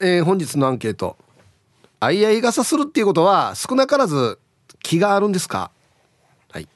[0.00, 1.16] えー、本日のアンケート。
[2.00, 4.38] あいあい傘するっていうことは少なからず
[4.80, 5.72] 気があるんですか？
[6.50, 6.68] はい。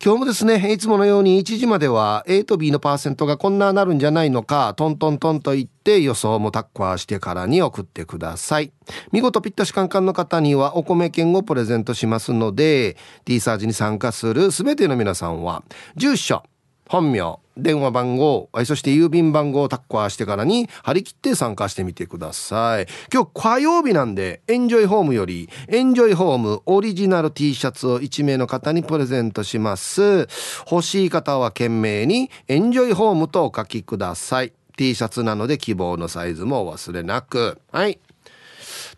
[0.00, 8.70] 今日もですねいつものように1時までは A と B のパーセントがこんななるんじゃないのかトントントンと言って予想もタッカーしてからに送ってください。
[9.10, 15.64] 見事ぴったしカンカンの方にはお米券をプレゼントしますので D サージに参加する全ての皆さんは
[15.96, 16.44] 住所
[16.88, 22.86] 本名電話番号そして郵便番号をタッカーしてからに張り切って参加してみてください。
[23.12, 30.28] 今日火曜日なんでエンジョイホームよりエンジョイホームオリジナル T シャツを1名の方にプレゼントします。
[30.70, 34.52] 欲しい方は懸命にエンジョイホームとお書きください。
[34.76, 37.60] T シャツなので希望のサイズもお忘れなく。
[37.72, 37.98] はい。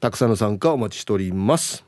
[0.01, 1.85] たくさんの参加お待ちしております。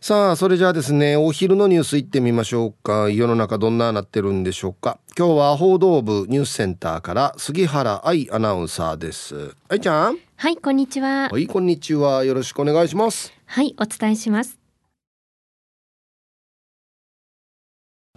[0.00, 3.10] さあそれじゃあですねお昼のニュースいってみましょうか。
[3.10, 4.98] 世の中どんななってるんでしょうか。
[5.16, 9.54] 今日は報道部ニュースセンターから杉原愛アナウンサーです。
[9.68, 10.18] 愛ちゃん。
[10.36, 11.28] はいこんにちは。
[11.30, 12.24] はいこんにちは。
[12.24, 13.34] よろしくお願いします。
[13.44, 14.59] はいお伝えします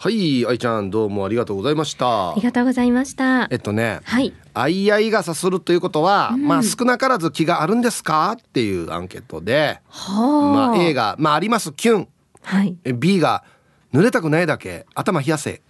[0.03, 2.31] はい愛ちゃんどうもありがとうございました。
[2.31, 3.47] ありがとうございました。
[3.51, 4.33] えっとねはい。
[4.53, 8.33] あいあい傘するということは、うん、まあ少なからず気があるんですか？
[8.33, 12.09] っていうアンケートで、はあ、まあ A がまあありますキュン、
[12.41, 13.45] はい、B が
[13.93, 15.61] 濡れたくないだけ頭冷やせ。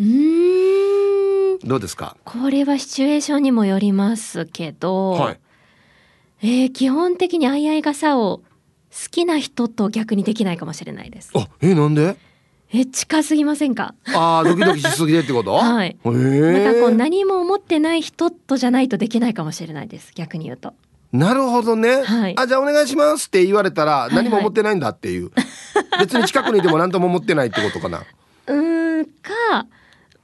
[0.00, 1.58] うん。
[1.58, 2.16] どうですか？
[2.24, 5.40] これはシチュエーションにもよりますけど、はい、
[6.40, 8.44] えー、基本的にあいあい傘を好
[9.10, 11.32] きな人と逆にできないかもしれないです。
[11.34, 12.16] あえー、なんで？
[12.72, 13.94] え近すぎませんか？
[14.14, 15.54] ああドキドキしすぎてってこと？
[15.56, 15.96] はい。
[16.04, 20.12] えー、なんかこう何も思ってない人とじゃないとできないかもしれないです。
[20.14, 20.74] 逆に言うと。
[21.10, 28.02] なるほどね、はい、あじゃあお願いしますって言われたら何も思ってないんだっていう、はいはい、別に近くにいても何とも思ってないってことかな。
[28.46, 29.66] うんか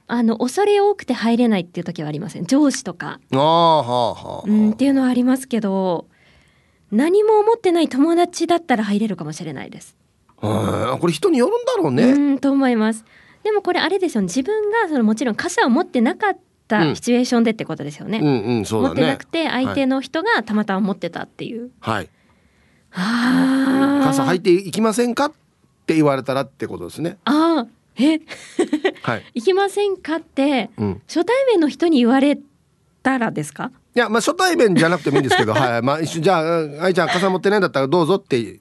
[0.07, 2.45] あの恐れ多くて入れないっていう時はありません。
[2.45, 3.19] 上司とか。
[3.33, 6.05] ああはあはあ、うん、っていうのはありますけど
[6.91, 9.97] 何も思ってない友達だったら入れるかもしれないです
[10.99, 12.03] これ人によるんだろうね。
[12.11, 13.03] うんと思います。
[13.43, 18.19] でもこれあれですよね自分がそのもちろん傘を持ってなかったシチュエーションでってことですよね。
[18.19, 21.69] うんうんそうだね持ってなくて相手の人がたまたま持ってたっていう。
[21.79, 22.09] はい。
[22.93, 24.05] ああ。
[24.07, 25.31] 傘履いていきませんかっ
[25.85, 27.17] て言われたらってことですね。
[27.25, 27.67] ああ。
[27.97, 28.19] え？
[29.03, 29.23] はい。
[29.35, 32.37] 行きませんかって、うん、初対面の人に言われ
[33.03, 33.71] たらですか？
[33.95, 35.81] いやまあ初対面じゃなくてもいいんですけど、はい。
[35.81, 38.59] まあ一緒じゃあ愛ちゃん傘持ってないんだったらどうぞって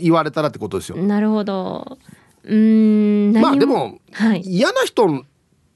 [0.00, 0.96] 言われたらってことですよ。
[0.96, 1.98] なるほど。
[2.46, 5.24] うんまあでも、はい、嫌な人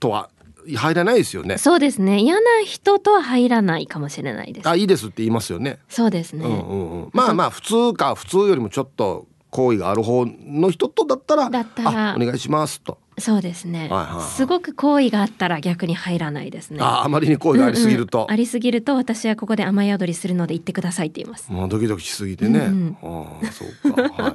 [0.00, 0.28] とは
[0.76, 1.56] 入らないですよね。
[1.56, 2.20] そうですね。
[2.20, 4.68] 嫌な人とは入らないかもしれないです。
[4.68, 5.78] あ、いいですって言いますよね。
[5.88, 6.44] そうですね。
[6.44, 12.98] うんうんうん、まあまあ普通か普通よりもちょっと好意がある方の人とだったら、だったらお願いしますと。
[13.20, 16.78] そうですね、はいはいはい、すごく好意があったら逆に入らないですね。
[16.80, 21.50] ああまりに好意がありすぎると、うんうん、ありすぎると私はここで雨宿りするので行ってくださいって言います。
[21.50, 24.34] もうドキドキしすぎてね、うんうん、ああそうか、はい、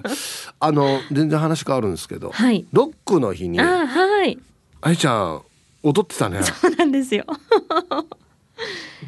[0.60, 4.38] あの全然話変わるんですけど、はい、ロックの日にあはい。
[4.82, 5.42] あいちゃん
[5.84, 6.44] 踊ってたね。
[6.44, 7.26] そうなんですよ。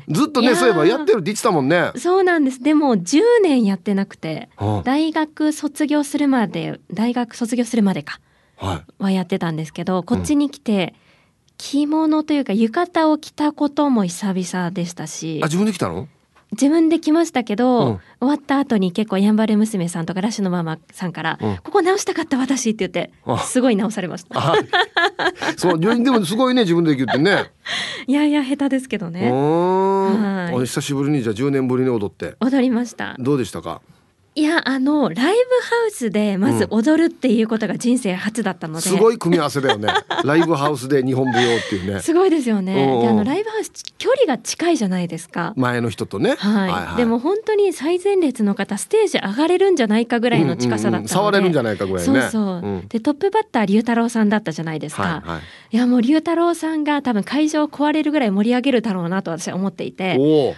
[0.08, 1.92] ずっとねそういえばやってるって言ってたもんね。
[1.98, 2.62] そうなんです。
[2.62, 8.20] でも10年やってなくて、はあ、大学卒業するまで大学卒業するまでか
[8.58, 10.94] はい、はやってたんですけどこっちに来て、
[11.50, 15.40] うん、着物というか浴衣を着たことも久々でしたし。
[15.44, 16.08] あ自分で来たの？
[16.52, 18.00] 自分で来ましたけど、うん。
[18.20, 21.58] 終わった後に結構やんばる娘さんとかラッシュのママさんから「うん。
[21.58, 23.40] ここ直したかった私」って言ってあ。
[23.40, 24.40] すごい直されました。
[24.40, 24.56] あ
[25.58, 27.52] そうでもすごいね自分で言ってね。
[28.08, 30.56] いやいや下手ですけどうねはい。
[30.56, 32.36] お久しぶりにじゃあ10年ぶりに踊って。
[32.40, 33.16] 踊りました。
[33.20, 33.82] どうでしたか？
[34.38, 35.34] いやあのライブハ
[35.88, 39.88] ウスでまず踊るっていうことが人生初だったので、すごい組み合わせだよね。
[40.26, 42.02] ライブハウスで日本舞踊っていうね。
[42.02, 42.74] すごいですよね。
[42.74, 43.02] うんうん。
[43.02, 45.54] であのライブハウス距離が近いじゃないですか。
[45.56, 46.36] 前の人とね。
[46.38, 51.20] はい、でも本当に最前列の方ステージ上がれるんじゃないかぐらいの近さだったので、うん。
[51.20, 52.22] うんうん触れるんじゃないかぐらいね。
[52.22, 52.88] そうそう、ん。
[52.90, 55.42] でトップバッター龍太郎さんだったじゃないですか、はいはい
[55.76, 60.18] いやもう龍太郎さんが多分会場を壊れるぐらい盛り上げるだろうなと私は思っていて。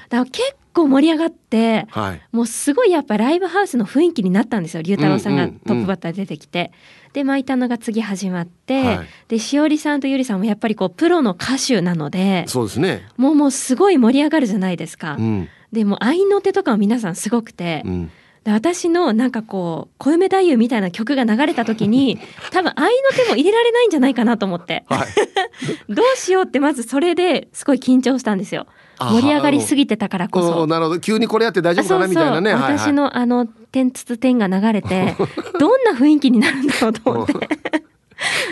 [0.10, 2.22] だから結構盛り上がってはい。
[2.32, 5.60] もうすごいやっぱライブハウスの雰囲気になったんですよ龍太郎さんがうんうんうん。
[5.62, 6.72] トップバッターで出てきて。
[7.14, 9.08] で巻いたのが次始まって、はい。
[9.28, 13.08] でしおりさんとゆりさんもやっぱりこうプロの歌手なのでそうですね。
[13.18, 15.16] もうもうすごい盛り上がるじゃないですか。
[15.18, 15.50] うん。
[15.72, 18.12] でもう合いの手とかも皆さんすごくて、うん
[18.48, 22.18] で私のなんかこう「小梅太夫」みたいな曲が流れた時に
[22.54, 24.86] 多分合いの手も入れられないんじゃないかなと思って。
[24.88, 25.08] はい。
[25.94, 28.66] どうしようってまずそれですごい緊張したんですよ。
[29.00, 30.66] あ盛り上がりすぎてたからこおそー。
[30.66, 31.00] なるほど。
[31.02, 32.54] 急にこれやって大丈夫かなみたいなね。
[32.54, 32.78] はいはい。
[32.80, 35.14] 私のあの点つつ点が流れて
[35.60, 37.34] どんな雰囲気になるんだろうと思って。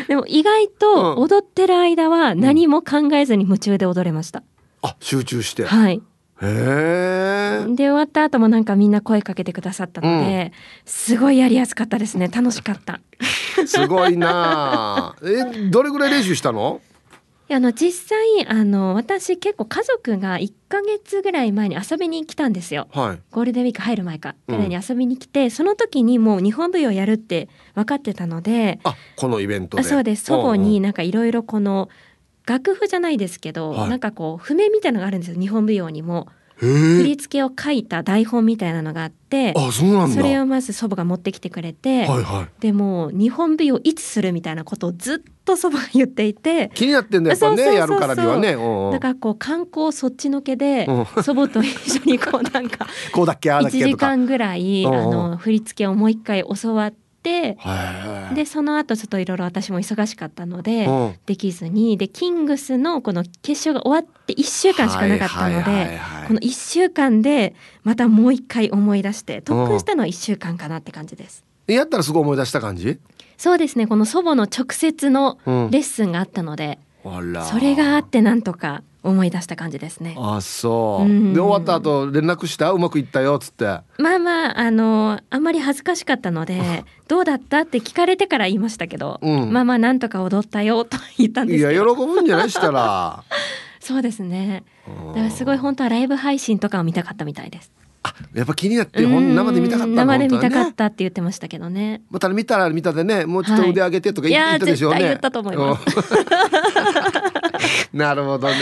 [0.10, 1.24] でも意外とうん。
[1.24, 4.44] 踊ってる間は何も考えずに夢中で踊れました、
[4.82, 5.64] あ集中して。
[5.64, 6.02] へはい
[6.42, 10.52] えで終わった後もなんかみんな声かけてくださったので、
[10.86, 12.28] すごいやりやすかったですね。
[12.28, 13.00] 楽しかった。
[13.66, 15.16] すごいなあ。
[15.24, 16.82] えどれぐらい練習したの？
[17.48, 22.88] いやあの実際あの私結構家族が1ヶ月ぐらい前に遊びに来たんですよ。
[22.92, 23.20] はい。
[23.32, 29.82] ゴールデンウィーク入る前かぐらいに遊びに来て、その時にもう日本舞踊やるって分かってたのであこのイベントで。
[29.82, 30.26] あそうです。
[30.26, 31.88] 祖母になんかいろいろこの
[32.46, 33.90] 楽譜じゃないですけど、はい。
[33.90, 36.28] なんかこう譜面みたいなのがあるんですよ日本舞踊にも。
[36.58, 40.16] へ振えり付けを書いた台本みたいなのがあってあそうなんだ。
[40.16, 42.62] それをまず祖母が持ってきてくれて、はいはい。
[42.62, 48.54] でもう日本舞踊いつするみたいなことをずっと祖母が言っていて気になってんだやっぱねやるからにはね。
[48.54, 48.92] うんうん。
[48.94, 50.88] だからこう観光そっちのけで
[51.18, 54.08] う祖母と一緒にこうなんか こうだっけああだ1時っけとか。
[54.08, 54.98] 間ぐらいうんうん。
[54.98, 61.16] あの振り付けをもう一回教わってでその後ちょっといろいろ私も忙しかったのでうん。
[61.26, 71.44] できずにでキングスのこの決勝が終わって1週間しかなかったのではいこの1週間でまたもう一回思い出して特訓したのは1週間かなって感じです。
[71.68, 73.00] やったらすごい思い出した感じ？
[73.38, 73.88] そうですね。
[73.88, 75.72] この祖母の直接のうん。
[75.72, 80.16] レッスンがあったので、あらそれがあってなんとか思い出した感じですね。
[80.18, 81.34] あそう、うん。
[81.34, 82.72] で終わった後連絡した？
[82.72, 83.66] うまくいったよっつって。
[83.98, 87.62] まあまああのあんまり恥ずかしかったのでどうだった？
[87.62, 89.54] って聞かれてから言いましたけど、うん。
[89.54, 93.24] まあまあなんとか踊ったよと言ったんですいや喜ぶんじゃないしたら。
[93.80, 94.64] そうですね。
[94.88, 95.08] うん。
[95.10, 97.72] だからすごい本当はライブ配信とかを見たかったみたいです。
[98.02, 99.36] あやっぱ気になってほんうん。
[99.36, 99.96] 生で見たかったの？
[99.96, 102.02] 生で見たかったって言ってましたけどね。
[102.12, 105.00] また見たら見たでねもうちょっと腕上げてとか言,、ったでしょうね。
[105.00, 105.84] いやー絶対言ったと思います。
[107.38, 107.45] うん
[107.94, 108.56] なるほどね。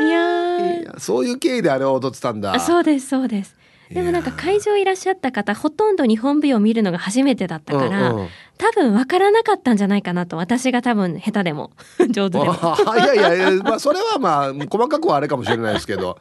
[0.00, 0.82] いやー。
[0.82, 2.54] いやそういう経緯であれを踊ってたんだ。
[2.54, 3.56] あそうですそうです。
[3.90, 8.28] でもなんか会場いらっしゃった方ほとんど日本舞踊を見るのが初めてだったから、うんうん
[8.58, 11.72] 多分わからなかったんじゃないかなと私が多分下手でも
[12.10, 12.54] 上手でも。
[12.62, 16.16] あいやいやいや、まあ、それはまあ細かくはあれかもしれないですけど。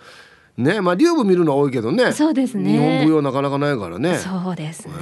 [0.57, 2.13] ねまあ竜部見るのは多いけどね。
[2.13, 2.71] そうですね。
[2.71, 4.17] 日本舞踊なかなかないからね。
[4.17, 4.93] そうですね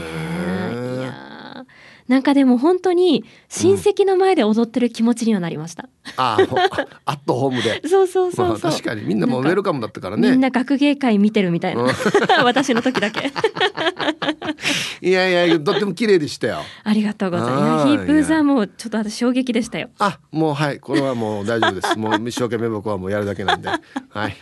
[2.09, 6.59] なんかでも本当に親戚の前で踊ってる気持ちにはなりました、あもう
[7.05, 7.81] アットホームで。
[7.87, 10.31] そうそうそうそう、まあ、確かにみんなもうウェルカムだったからね。
[10.31, 11.89] みんな学芸会見てるみたいな、うん。
[12.43, 13.31] 私の時だけ。
[15.01, 16.57] いやいやとっても綺麗でしたよ。
[16.83, 19.89] ありがとうございあーますヒープーさんもちょっと私衝撃でしたよ。
[19.99, 21.97] あもうはいこれはもう大丈夫です。
[21.97, 23.69] もう一生懸命僕はもうやるだけなんで。
[24.09, 24.35] はい。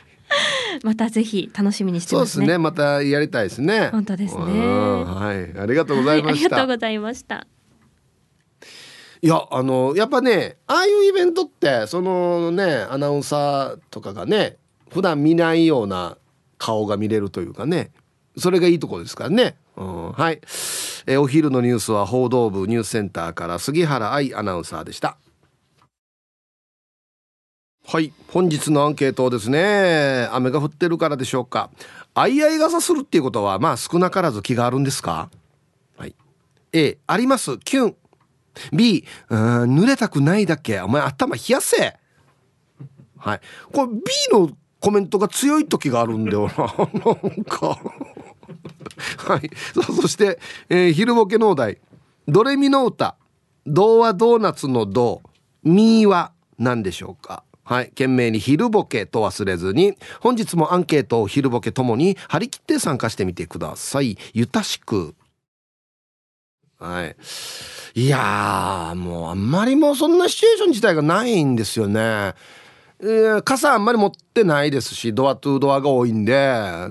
[0.84, 2.58] またぜひ楽しみにしてそうですすね。
[2.58, 3.90] またやりたいですね。
[3.92, 4.44] 本当ですね。
[4.44, 5.06] うん。
[5.06, 5.60] はい。
[5.60, 7.48] ありがとうございまはありした、がとうございました
[9.27, 14.56] いやあのやっぱねああいうイベントってそのねアナウンサーとかがね
[14.89, 16.18] 普段見ないような
[16.57, 17.91] 顔が見れるというかね
[18.38, 20.39] それがいいとこですからね、うん、はい、
[21.07, 25.17] えお昼のニュースは報道部ニュースセンターから杉原愛アナウンサーでした。
[27.86, 28.13] はい。
[28.29, 31.69] 本日のアンケートですね雨が降ってるからでしょうか。
[32.15, 35.29] 相合い傘するっていうことはまあ少なからず気があるんですか？
[35.98, 36.15] はい。
[36.72, 37.57] A あります。
[37.57, 37.96] キュン。
[38.74, 40.80] B うーん濡れたくないだけ。
[40.82, 41.98] お前頭冷やせ。
[43.18, 43.42] はい。
[43.72, 44.50] これ B の
[44.80, 46.54] コメントが強い時があるんだよな。
[46.56, 47.80] なんか。
[49.18, 49.50] はい。
[49.74, 51.80] そそして、えー昼ボケのお題。
[52.28, 53.16] ドレミの歌。
[53.66, 55.22] 童話ドーナツの童。
[55.64, 57.44] ミーは何でしょうか。
[57.64, 57.90] はい。
[57.90, 59.98] 懸命に昼ボケと忘れずに。
[60.22, 64.18] 本日もアンケートを昼ボケともに張り切って参加してみてください。
[64.34, 65.16] ゆたしく。
[66.80, 67.16] はい。
[67.98, 72.36] いやー、もうあんまりもうそんなシチュエーション自体がないんですよね。
[73.00, 76.34] えー傘あんまり持ってないですし、ドアトゥードアが多いんで、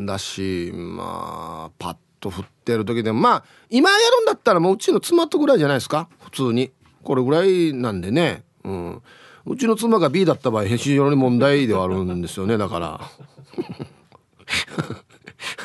[0.00, 6.08] だし、まあ、パッと振ってる時でも、まあ、今やるんだったらもううちの妻とぐらいじゃないですか？
[6.24, 6.72] 普通に。
[7.04, 8.42] これぐらいなんでね。
[8.64, 9.00] うん。
[9.46, 12.88] うちの妻が B だった場合、非常に問題ではあるんですよね、だから。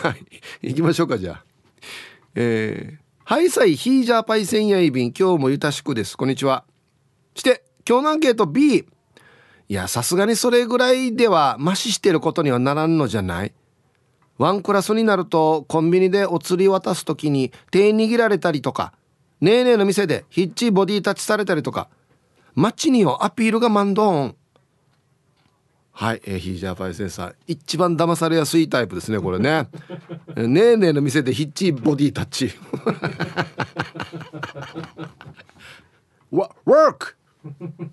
[0.03, 0.15] は
[0.61, 0.67] い。
[0.69, 1.43] 行きましょうか、じゃあ。
[2.35, 3.00] えー、
[3.31, 6.17] ハイサイヒージャーパイセンヤイビン今日もゆたしくです。
[6.17, 6.65] こんにちは。
[7.33, 8.85] して今日のアンケート B い
[9.69, 13.53] やさすがにそれぐらいでは麻痺してることにはならんのじゃない？
[14.37, 18.91] ワンクラスになるとコンビニでお釣り渡す時に手握られたりとか
[19.39, 21.87] ねえねえの店でヒッチボディタッチされたりとか
[22.53, 24.35] 街によアピールがマンドーン。
[26.01, 29.67] はい、えー、ヒージャーパイセンサー一番騙されやすいタイプですねこれね。
[30.35, 32.45] ねえねえの店でヒッチボディタッチ。
[36.33, 37.13] Work!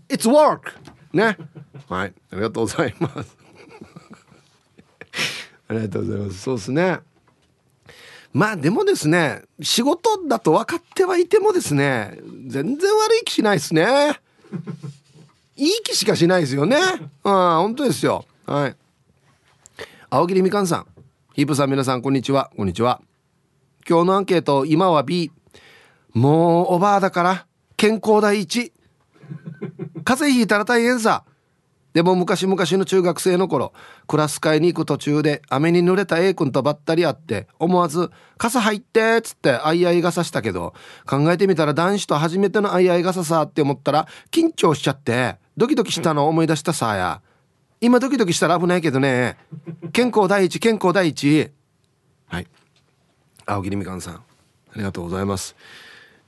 [0.09, 0.73] It's work!
[1.12, 1.37] ね。
[1.87, 3.37] はいありがとうございます。
[5.69, 6.38] ありがとうございます。
[6.38, 7.00] そうですね。
[8.33, 14.19] まあでもですね仕事だと分かってはいてもですね全然悪い気しないですね。
[15.59, 16.77] いい気しかしないですよね。
[17.25, 18.25] うん本当ですよ。
[18.47, 18.77] はい。
[20.09, 20.87] 青桐みかんさん。
[21.35, 22.50] ヒープさん皆さんこんにちは。
[22.57, 23.03] こんにちは。
[23.88, 25.33] 今日のアンケート今は B
[26.15, 27.47] もうおばあだから
[27.77, 28.73] 健康第一。
[30.05, 31.25] 風邪ひいたら大変さ。
[31.93, 33.73] でも昔々の中学生の頃
[34.07, 40.75] クラス会に行く途中で雨に濡れた A 君とばったり会って思わず「傘入って」っつって相合い傘したけど
[41.07, 45.38] 考えてみたら男子と初めての相合い傘さって思ったら緊張しちゃって。
[45.59, 47.21] ドキドキしたのを思い出したさや。
[47.81, 49.37] 今ドキドキしたら危ないけどね。
[49.93, 51.50] 健康第一健康第一。
[52.29, 52.47] はい。
[53.45, 54.21] 青桐みかんさんあ
[54.77, 55.57] りがとうございます。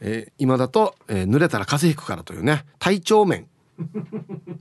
[0.00, 2.64] えー、今だと、えー、濡れたら風邪ひくからというね。
[2.80, 3.46] 体調面。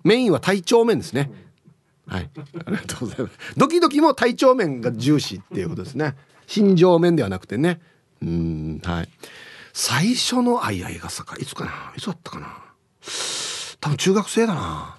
[0.04, 1.32] メインは体調面ですね。
[2.06, 2.30] はい。
[2.68, 3.40] ありがとうございます。
[3.58, 6.16] ドキドキも体調面が重視っていうことですね。
[6.46, 7.82] 心情面ではなくてね。
[8.22, 9.10] うんはい。
[9.74, 11.38] 最初のあいあい傘か。
[11.38, 11.72] いつかな。
[11.98, 12.56] いつだったかな。
[13.82, 14.98] 多分中学生だな。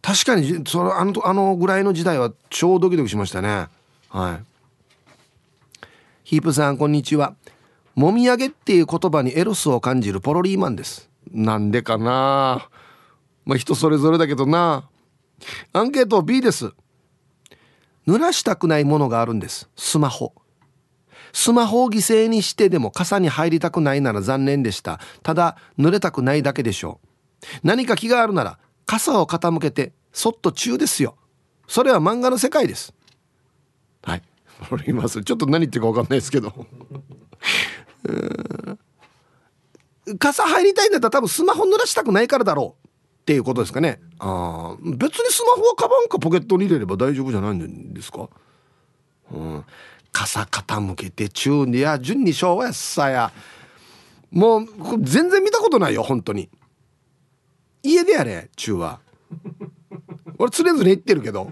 [0.00, 3.68] 確かにそのあのあのぐらいの時代は超ドキドキしましたね。
[4.08, 5.86] はい。
[6.24, 7.34] ヒープさんこんにちは。
[7.94, 11.08] もみあげっていう言葉にエロスを感じるポロリーマンです。
[11.30, 12.68] なんでかな。
[13.44, 14.88] まあ人それぞれだけどな。
[15.72, 16.72] アンケート B です。
[18.08, 19.68] 濡らしたくないものがあるんです。
[19.76, 20.32] スマホ。
[21.32, 24.98] スマホを犠牲にしてでも傘に入りたくないなら残念でした。
[25.22, 27.11] ただ濡れたくないだけでしょう。
[27.62, 31.16] 何か気があるなら傘を傾けてそっと中ですよ。
[31.66, 32.94] それは漫画の世界です。
[34.02, 34.22] はい。
[34.86, 35.24] います。
[35.24, 36.52] ちょっと何言ってるか分かんないですけど。
[40.18, 44.00] 傘入りたいんだったら多分スマホ濡らしたくないからだろうっていうことですかね。
[44.18, 48.28] あ別にスマホはカバンかポケットに入れれば大丈夫じゃないんですか、
[49.32, 49.64] うん、
[50.10, 53.32] 傘傾けて中にや順に昭和やさや。
[54.30, 54.66] もう
[55.00, 56.48] 全然見たことないよ本当に
[57.82, 59.00] 家でやれ中は。
[60.38, 61.50] 俺常々言ってるけど。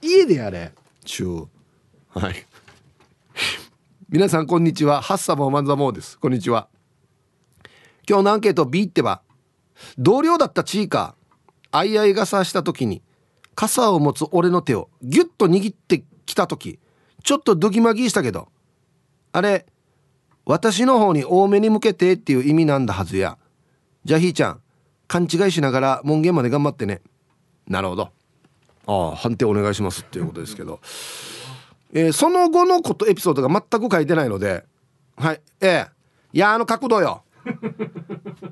[0.00, 0.72] 家でやれ
[1.04, 1.48] 中
[2.10, 2.46] はい。
[4.08, 5.02] 皆さんこんにちは。
[5.02, 6.18] ハッサモマンザモーです。
[6.18, 6.68] こんにちは。
[8.08, 9.22] 今日のアンケート B ってば
[9.98, 13.02] 同僚だったチーカーあいあい傘した時に
[13.54, 16.78] 傘を持つ俺の手をギュッと握ってきた時
[17.22, 18.48] ちょっとドギマギしたけど
[19.32, 19.66] あれ
[20.44, 23.38] 私の方に多めに向けてっていう意味なんだはずや。
[24.04, 24.60] じゃあひーちゃん
[25.10, 27.00] 勘違いしながら門限まで頑張ってね。
[27.66, 28.10] なるほど。
[28.86, 30.78] ああ判定お願いしますっていうことですけど。
[31.92, 34.64] えー、その後のことエピソードが全く書いてないので。
[35.16, 35.40] はい。
[35.60, 35.86] ええ。
[36.32, 37.24] いやあの角度よ。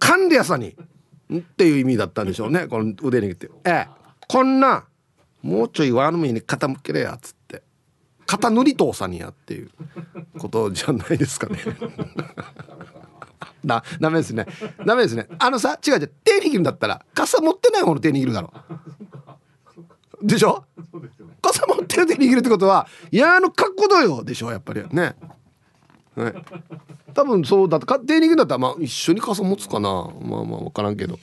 [0.01, 0.75] 管理屋さんに。
[1.33, 2.67] っていう意味だったんでしょうね。
[2.67, 3.49] この腕握って。
[3.65, 3.87] ええ。
[4.27, 4.85] こんな
[5.43, 7.63] もうちょいワの目に傾けれやっつって。
[8.27, 9.71] 肩塗り通さにやっていう
[10.39, 11.59] ことじゃないですかね
[13.65, 14.47] だダメですね。
[14.85, 15.27] ダメですね。
[15.39, 16.09] あのさ違う違う。
[16.09, 18.53] 手握るんだったら傘持ってない方の手握るだろ。
[20.23, 20.65] でしょ？
[21.41, 24.51] 傘持ってる手握るってことはいやあの格好だよでしょ？
[24.51, 24.85] やっぱり。
[24.91, 25.15] ね。
[26.15, 26.35] はい
[27.15, 29.89] 多分そうだと勝手に握るんだったらまあ一緒に傘持つかな。
[30.21, 31.19] まあまあ分からんけど。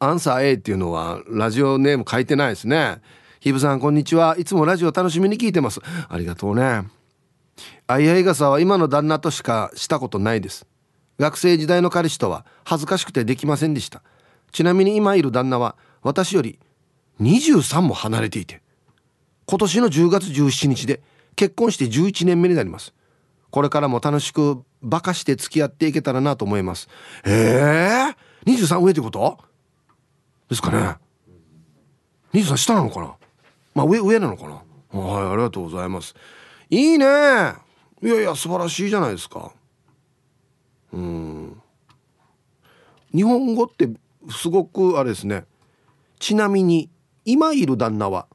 [0.00, 3.00] アンサー A っていうのはラジオネーム書いてないですね。
[3.40, 4.36] ヒブさんこんにちは。
[4.38, 5.80] いつもラジオ楽しみに聞いてます。
[6.08, 6.88] ありがとうね。
[7.90, 10.66] あいあい傘は今の旦那としかしたことないです。
[11.18, 14.02] 学生時代の彼氏とは恥ずかしくてできませんでした。
[14.52, 16.58] ちなみに今いる旦那は私より
[17.22, 18.62] 23も離れていて
[19.46, 21.02] 今年の10月17日で
[21.34, 22.92] 結婚して11年目になります。
[23.50, 26.88] これからも楽しくバカして付き合っていけたらなと思います。
[27.24, 28.12] え
[28.44, 29.38] えー、23上ってこと？
[30.50, 30.96] ですかね。
[32.34, 33.16] 23下なのかな？
[33.74, 35.00] まあ上上なのかな？
[35.00, 36.14] はいありがとうございます。
[36.68, 37.06] いいね。
[38.02, 39.52] いやいや素晴らしいじゃないですか。
[40.92, 41.60] うん。
[43.12, 43.88] 日本語って
[44.30, 45.44] すごくあれですね。
[46.18, 46.90] ちなみに
[47.24, 48.26] 今いる旦那は？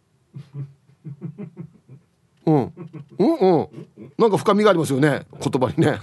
[2.46, 2.74] うん。
[3.20, 3.88] うんうん。
[4.18, 5.26] なんか深みがありますよね。
[5.40, 6.00] 言葉にね。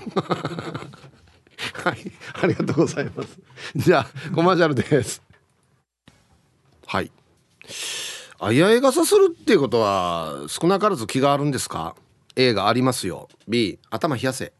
[1.74, 1.96] はい。
[2.42, 3.38] ありがとうございます。
[3.76, 5.22] じゃあコマーシャルです。
[6.86, 7.12] はい。
[8.38, 11.94] あやえ傘するっていうことは少なからず気があるんですか？
[12.36, 13.28] A がありますよ。
[13.48, 14.52] B 頭冷やせ。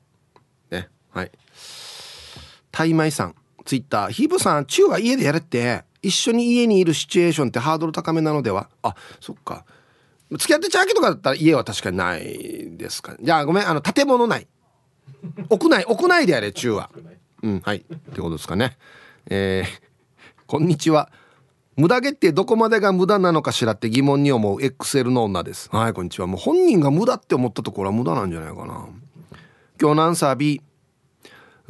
[0.71, 1.31] ねはい。
[2.71, 3.35] タイマイさん
[3.65, 4.09] ツイッター。
[4.11, 5.85] ヒープさんチューは家でやれって。
[6.03, 8.71] 一緒に家にいるシチュエーションってハードル高めなのでは？
[8.83, 9.65] あそっか。
[10.31, 13.69] 付き合ってちゃうけとかだったら家は確かにないですかじゃあごめん。
[13.69, 14.49] あの建物内
[15.51, 16.91] 屋内屋内でやれ中は。
[17.43, 17.79] うんはい。
[17.79, 18.79] ってことですかね。
[19.27, 21.11] えー、こんにちは
[21.77, 25.69] 無駄毛ってどこまでが無駄なのかしらって疑問に思う XL の女です。
[25.73, 26.27] はいこんにちは。
[26.27, 28.87] もう本人が無駄って思ったところは無駄なんじゃないかな。
[29.81, 30.61] 今日のアンサー B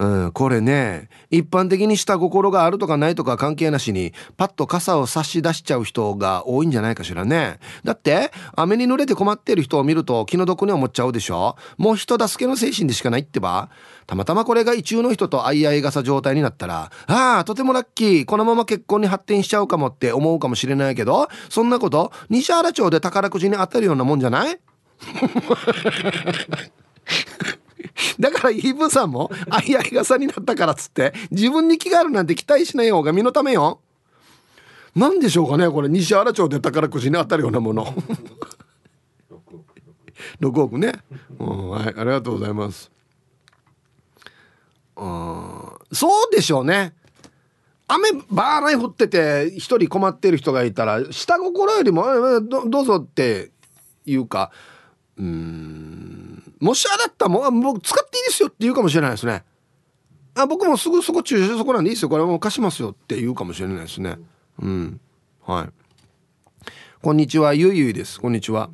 [0.00, 7.58] うん、これね一般的に下心があるとかないとか関係なしにパッと傘を差し出しちゃう人が多いんじゃないかしらね。
[7.84, 11.54] だって雨に濡れて困ってる人を見ると気の毒に思っちゃうでしょ。
[11.76, 13.68] もう人助けの精神でしかないってば。
[14.06, 18.24] たまたまこれが意中の人と相合い傘状態になったらああとてもラッキー。
[18.24, 24.58] このまま結婚に発展しちゃうかもって思うかもしれないけどそんなこと西原町で宝くじに当たるようなもんじゃない？
[28.20, 33.80] だからイーブさんも相合い傘になったからっつって自分に気があるなんて期待しない方が身のためよ。
[34.94, 35.88] 何でしょうかねこれ。
[35.88, 37.86] 西原町で宝くじに当たるようなもの。
[40.40, 40.78] 6億。
[40.78, 40.92] ね、
[41.38, 41.94] うん、はい。
[41.96, 42.90] ありがとうございます。
[44.96, 45.50] うん
[45.92, 46.94] そうでしょうね。
[47.88, 52.04] 雨バーライ降ってて一人困ってる人がいたら下心よりも
[52.40, 53.50] どうぞって
[54.06, 54.52] いうか。
[55.16, 56.19] うん。
[56.60, 59.44] もしあだったらもう僕使っていいですよって言うかもしれないですね。
[60.34, 62.08] あ僕もすぐそこ駐車そこなんでいいですよ。
[62.08, 64.18] これもう貸しますよって言うかもしれないですね。
[64.60, 65.00] うん。
[65.44, 66.70] はい。
[67.02, 68.20] こんにちはゆいゆいです。
[68.20, 68.70] こんにちは。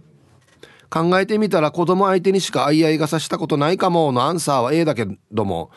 [0.90, 5.70] 考えてみたら子供相手にしか相合い傘したことないかものアンサーは A だけども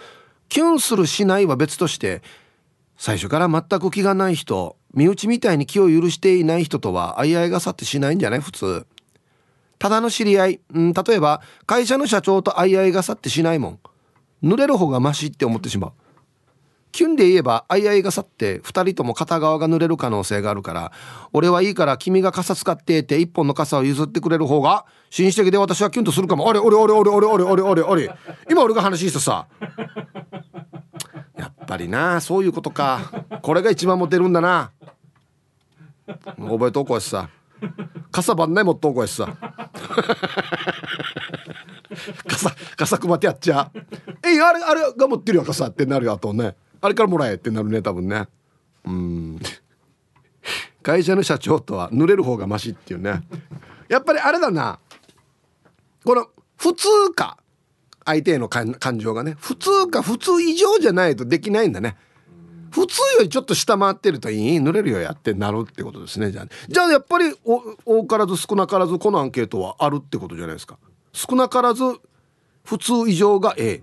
[0.49, 2.21] キュンするしないは別として
[2.97, 8.39] 最初から全く気がない人身内みたいに気を許していない人とは相合い傘ってしないんじゃない？
[8.39, 8.85] 普通。
[9.79, 13.79] ただの知り合い、うん、例えば会社の社長と相合い傘ってしないもん。
[14.43, 15.91] 濡れる方がマシって思ってしまう。
[16.91, 20.91] キュンで言えば相合い傘って2人とも片側が濡れる可能性があるから
[21.33, 26.49] 俺はいいから君が傘使ってって1本の傘を譲ってくれる方が紳士的で私はキュンとするかも。
[26.49, 28.15] あれ俺俺俺俺俺俺俺俺
[28.49, 29.47] 今俺が話してさ。
[31.37, 33.23] やっぱりなそういうことか。
[33.41, 34.71] これが一番モテるんだな。
[36.37, 37.29] 覚えとこうしさ。
[38.11, 39.37] 傘ばんないもっとこやしさ。
[42.27, 43.71] 傘傘配ってやっちゃ。
[44.23, 46.55] えあれあれが持ってるよ傘ってなるよあとね。
[46.81, 48.27] あれからもらえってなるね多分ね。
[48.85, 49.39] うん。
[50.81, 53.21] 会社の社長とは濡れる方がマシっていうね。
[53.87, 54.79] やっぱりあれだな。
[56.05, 57.37] この普通か。
[58.05, 59.35] 相手への感情がね。
[59.39, 61.95] 普通か普通以上じゃないとできないんだね。
[62.71, 64.57] 普通よりちょっと下回ってるといい？
[64.59, 66.47] 濡れるよやってなるってことですねじゃあ。
[66.67, 67.33] じゃあやっぱり
[67.85, 70.77] 多からず少なからずこのアンケートはあるってことじゃないですか。
[71.13, 71.83] 少なからず
[72.63, 73.81] 普通以上が A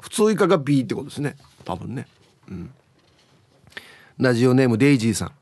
[0.00, 1.36] 普通以下が B ってことですね。
[1.64, 2.06] 多分ね。
[2.48, 2.70] うん。
[4.18, 5.32] ラジオネームデイジーさん。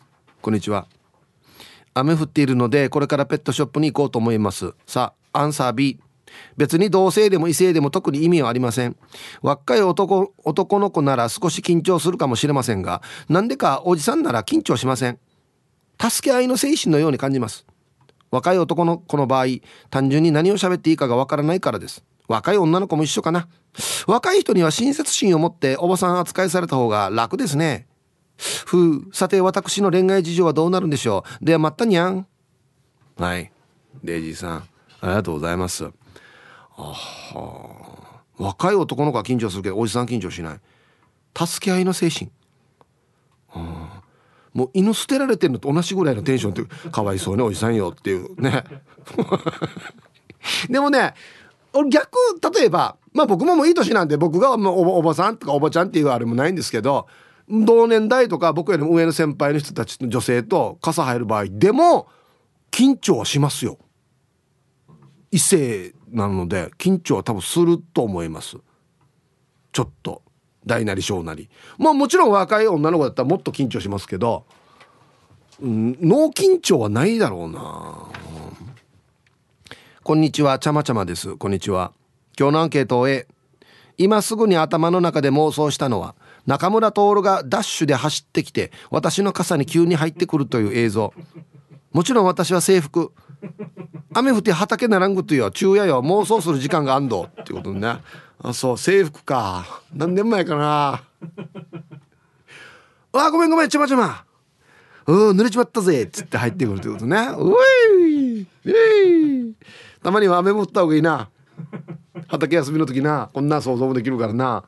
[0.41, 0.87] こんにちは。
[1.95, 4.75] 雨降っているのでこれからペットショップに行こうと思います。
[4.87, 6.01] さあアンサー B
[6.57, 8.97] 別に同性でも異性でも特に意味はありません。
[9.43, 15.19] 若い男男の子なら少し緊張するかもしれませんがなんでかおじさんなら緊張しません。
[16.01, 17.67] 助け合いの精神のように感じます。
[18.31, 19.47] 若い男の子の場合
[19.91, 22.05] 単純に何を喋っていいかがわからないからです。
[22.27, 23.49] 若い女の子も一緒かな。
[24.07, 27.87] 若い人には親切心を持っておばさん扱いされた方が楽ですね。
[28.67, 31.45] ふうさて私の恋愛事情はどうなるんでしょう。
[31.45, 32.27] ではまったにゃん。
[33.17, 33.53] はい。
[34.03, 34.57] デイジーさん
[35.01, 35.85] ありがとうございます。
[36.77, 40.61] あは若い男の子は緊張するけどおじさん緊張しない。
[41.37, 42.31] 助け合いの精神、
[43.57, 43.89] うん、
[44.53, 48.41] もう犬捨てられてるのと同じぐらいのテンションってかわいそうねおじさんよっていう。
[48.41, 48.65] ね。
[50.71, 51.15] でもね
[51.89, 52.11] 逆
[52.55, 57.09] 例えばまあ僕ももういい年なんで僕がもうおばさんとかおばちゃんっていうあれもないんですけど
[57.49, 62.07] 同年代とか僕よりも上の先輩の人たちの女性と傘入る場合でも
[62.71, 63.79] 緊張はしますよ。
[65.31, 68.57] 異性なので緊張は多分すると思います。
[69.73, 70.23] ちょっと。
[70.67, 71.51] 大なり小なり。
[71.79, 74.47] まあもちろん若い女の子だったらもっと緊張しますけど、
[75.61, 78.57] うん、脳緊張はないだろうな、うん、
[80.03, 80.59] こんにちは。
[80.59, 81.37] ちゃまちゃまです。
[81.37, 81.93] こんにちは。
[82.39, 83.09] 今日のアンケートを
[83.99, 86.15] 今すぐに頭の中で妄想したのは
[86.47, 91.13] 中村徹がダッシュで走ってきて私の傘に急に入ってくるという映像。
[91.93, 93.13] もちろん私は制服。
[94.15, 95.51] 雨降って畑ならんぐとよ。
[95.53, 97.97] 昼夜よ妄想する時間があんどっていうことね。
[98.43, 98.79] あそう。
[98.79, 99.83] 制服か。
[99.93, 101.03] 何年前かな。
[103.13, 103.69] あごめんごめん。
[103.69, 104.25] ちまちま
[105.07, 107.29] 「うん濡れちまったぜ」っつって入ってくるってことね。
[107.37, 107.53] う
[108.07, 108.47] い。
[110.03, 111.29] たまには雨も降った方がいいな。
[112.29, 113.31] 畑休みの時な。
[113.33, 114.65] こんな想像もできるからな。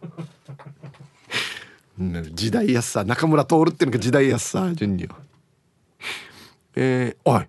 [2.34, 3.04] 時代やさ。
[3.04, 5.16] 中村徹っていうのが時代やさ順には。
[6.74, 7.46] えー、おい。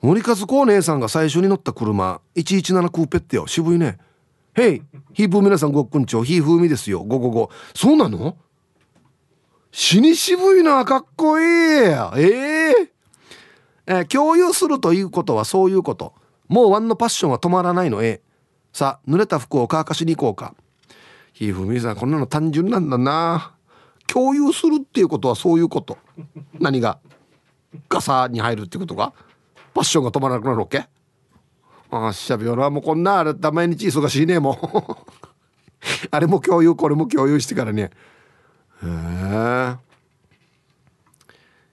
[0.00, 3.98] 森和子姉さんが最初に乗った車117クーペってよ渋いね。
[4.54, 4.82] へい
[5.12, 7.02] ヒープー皆さんごっくんちょヒーフーミですよ。
[7.02, 7.50] ゴゴゴ。
[7.74, 8.36] そうなの？
[9.72, 11.46] 死に渋いなかっこいい。
[11.46, 12.72] えー、
[13.86, 16.14] えー、共有するということはそういうこと。
[16.46, 18.02] もうワンのパッションは止まらないの。
[18.02, 18.20] え
[18.72, 20.54] さあ濡れた服を乾かしに行こうか。
[21.32, 23.54] ひーふーみさんこんなの単純なんだな。
[24.06, 25.98] 共有するっていうことはそういうこと。
[26.60, 26.98] 何が
[27.88, 29.12] 傘に入るってことが
[29.78, 30.88] パッションが止まらなくなるわけ？
[31.90, 35.16] あっしゃびよなもうこんなあれだ毎日忙しいねもう。
[36.10, 37.92] あれも共有これも共有してからね。
[38.82, 39.76] へえ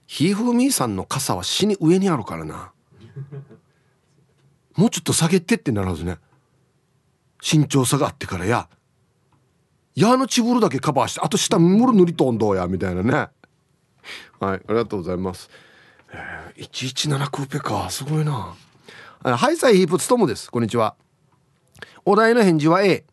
[0.05, 2.71] ひふみさんの傘は死に上にあるからな。
[4.77, 6.19] もうちょっと下げてってなるはずね。
[7.41, 8.69] 身長差があってからや。
[9.95, 13.11] 矢のチブルだけカバーしてあと下ムル塗りとんどうやみたいなね。
[13.11, 13.29] はい
[14.41, 15.49] ありがとうございます。
[16.15, 17.89] えー、117クーペか。
[17.89, 18.55] すごいな。
[19.23, 20.49] ハイサイヒープツトムです。
[20.49, 20.95] こんにちは。
[22.05, 23.03] お題の返事は A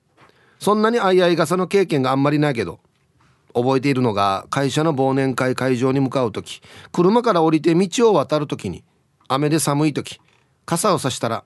[0.61, 2.79] そんなに相合い傘の経験があんまりないけど
[3.55, 6.61] 覚えているのが会社の忘年会会場に向かう時
[6.93, 8.85] 車から降りて道を渡る時に
[9.29, 10.21] 雨で寒い時
[10.67, 11.45] 傘を差したら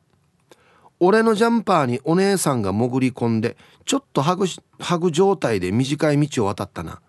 [0.98, 4.46] 俺のジャンパーにお姉さんが潜り込んでちょっとハグ
[4.80, 7.00] ハグ状態で短い道を渡ったな。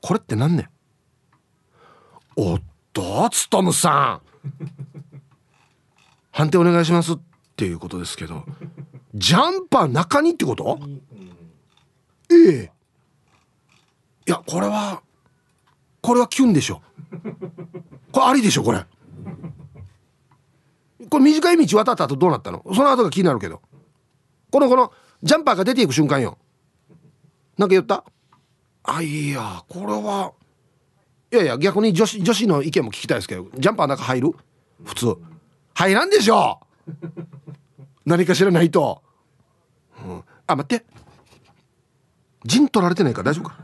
[0.00, 0.68] これって何ね
[2.36, 2.62] おっ
[2.94, 4.48] とつとむさん。
[6.32, 7.18] 判定お願いしますっ
[7.56, 8.44] ていうことですけど。
[9.14, 10.78] ジャンパー中にってこと？
[12.30, 12.72] ええ。
[14.26, 15.02] いやこれは
[16.00, 16.80] これはキュンでしょ。
[18.10, 18.84] これありでしょこれ。
[21.10, 22.64] これ短い道渡った後どうなったの？
[22.74, 23.60] その後が気になるけど。
[24.50, 26.38] このこのジャンパーが出ていく瞬間よ。
[27.58, 28.04] なんか言った？
[28.82, 30.32] あいやこれは
[31.34, 34.30] いやいや逆に女子女子の意見も聞きたいですけどジャンパー中入る？
[34.84, 35.16] 普通。
[35.74, 36.60] 入らんでしょ！
[38.06, 39.02] 何か知らないと、
[40.06, 40.84] うん、あ待って。
[42.44, 43.24] 陣取られてないか？
[43.24, 43.56] ら大丈夫か？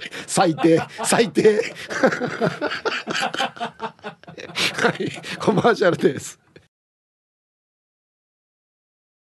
[0.26, 1.52] 最低最低。
[1.52, 1.58] は
[4.98, 6.40] いコマーシャルです。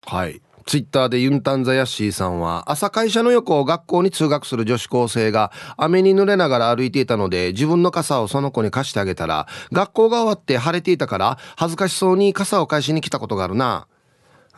[0.05, 0.39] はい。
[0.67, 13.87] ツイッターでユンタンザヤッシーさんは朝会社の横を学校に通学する女子高生が雨に濡れながら歩いていたので自分の傘をその子に貸してあげたら学校が終わって晴れていたから恥ずかしそうに傘を返しに来たことがあるな、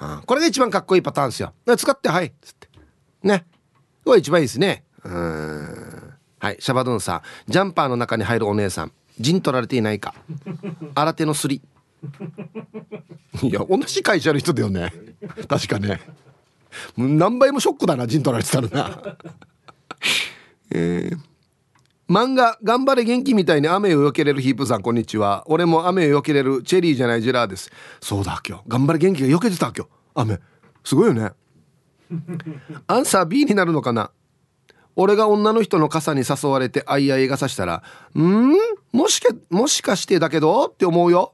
[0.01, 1.53] うん、これが一番かっこいいパターンですよ。
[1.77, 2.67] 使ってはいつって。
[3.21, 3.45] ね。
[4.03, 4.85] これ一番いいですね。
[5.03, 6.13] うん。
[6.39, 7.21] はいシャバドゥンさん。
[7.51, 8.91] ジャンパーの中に入るお姉さん。
[9.19, 10.15] 陣取られていないか。
[10.95, 11.61] 新手のすり
[13.43, 14.93] いや同じ会社の人だよね。
[15.47, 15.99] 確かね。
[16.97, 19.17] 何倍もショックだな陣取られてたらな。
[20.71, 21.17] えー、
[22.09, 25.43] 漫画「頑張れ元気」みたいに雨をよけれるヒープさんこんにちは。
[25.47, 27.71] 俺も雨をよけれるチェリーじゃないジェラーです。
[28.01, 28.63] そうだ今日。
[28.67, 29.89] 頑張れ元気がよけてた今日。
[30.15, 30.39] 雨。
[30.83, 31.31] すごいよね。
[32.87, 34.11] アンサー B になるのかな。
[34.95, 37.83] 俺が女の人の傘に誘われてあいあい傘したら
[38.19, 38.53] 「ん？
[38.91, 41.33] もしかもしかしてだけど?」って思うよ。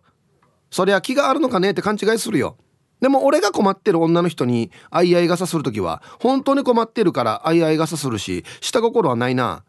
[0.75, 2.57] そりゃ気があるのかねって勘違いするよ。
[2.99, 9.63] でも俺が困ってる女の人にあいあい傘する時は本当に困ってるからあいあい傘するし下心はないな。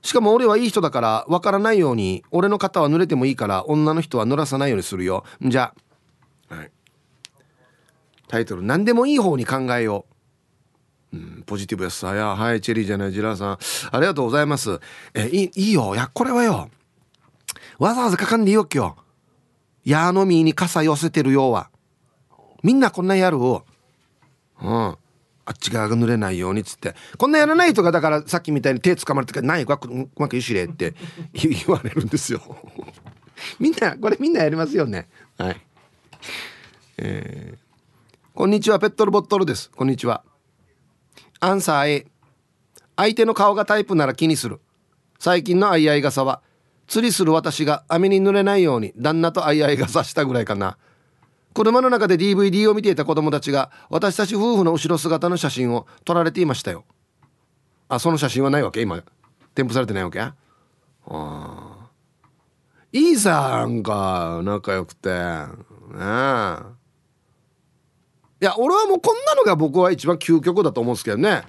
[0.00, 5.24] しかも俺はいい人だからわからないように俺の肩は濡れてもいいから女の人は濡らさないようにするよ。
[5.42, 5.74] じゃ
[6.48, 6.70] あ、はい、
[8.26, 10.06] タイトル何でもいい方に考えよ
[11.12, 12.14] う、うん、ポジティブやさ。
[12.14, 13.58] やはいチェリーじゃないジラーさん。
[13.94, 14.80] ありがとうございます。
[15.12, 15.94] えいいいよ。
[15.94, 16.70] いやこれはよ。
[17.78, 19.05] わざわざかかんでいいよ今日
[19.86, 21.70] 矢の実に傘寄せてるようは。
[22.64, 23.64] みんなこんなやるを。
[24.60, 24.68] うん。
[24.68, 26.96] あっち側が濡れないようにっつって。
[27.16, 30.94] こんなやらないとかだからさっきみたいに手つかまれてから「ないうまくうまくいしれ」って。
[31.32, 32.40] 言われるんですよ。
[33.60, 35.08] みんなこれみんなやりますよね。
[35.38, 35.60] はい。
[36.98, 37.58] えー、
[38.34, 38.80] こんにちは。
[38.80, 39.70] ペットルボットルです。
[39.70, 40.24] こんにちは。
[41.38, 42.06] アンサー A
[42.96, 44.60] 相手の顔がタイプなら気にする。
[45.20, 46.42] 最近の相合い傘は
[46.86, 50.78] 釣りする私が雨に濡れないように旦那と相合い傘したぐらいかな。
[51.54, 56.84] 車の中で DVD を見ていた子供たちが私たち夫婦の後ろ姿の写真を撮られていましたよ。
[57.88, 58.82] あその写真はないわけ？
[58.82, 59.02] 今
[59.54, 60.20] 添付されてないわけ？
[60.20, 60.34] あ
[61.06, 61.88] あ
[62.92, 65.08] いいさなんか仲良くて。
[65.08, 66.56] ねえ。
[68.42, 71.42] いや俺はもうこんなのが僕は一番究極だと思うんですけどね。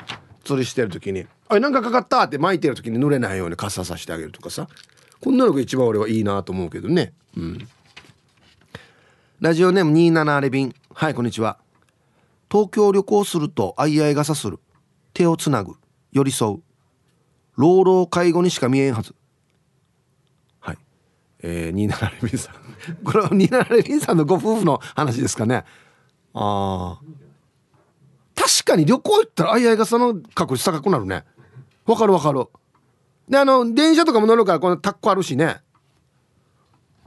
[0.46, 4.70] つりしてる時に「あなんかかかった!」って巻いてる時に濡れないように傘さしてあげるとかさ。
[5.22, 7.14] こんなのが一番俺はいいなと思うけどね。
[7.36, 7.68] うん。
[9.40, 10.76] ラジオネーム27レビン。
[10.94, 11.58] はいこんにちは。
[12.52, 14.60] 東京旅行すると相合い傘する。
[15.14, 15.74] 手をつなぐ。
[16.12, 16.62] 寄り添う。
[17.56, 19.16] 老老介護にしか見えんはず。
[20.60, 20.78] はい。
[21.42, 22.56] えー、27レビンさん。
[23.04, 25.66] これは27レビンさんのご夫婦の話ですかね。
[26.36, 27.02] ああ
[28.36, 31.26] 確かに旅行行ったら相合い傘の確率高くなるね。
[31.86, 32.46] わかるわかる。
[33.30, 35.62] であの電車とかも乗るからこのタッコあるしね。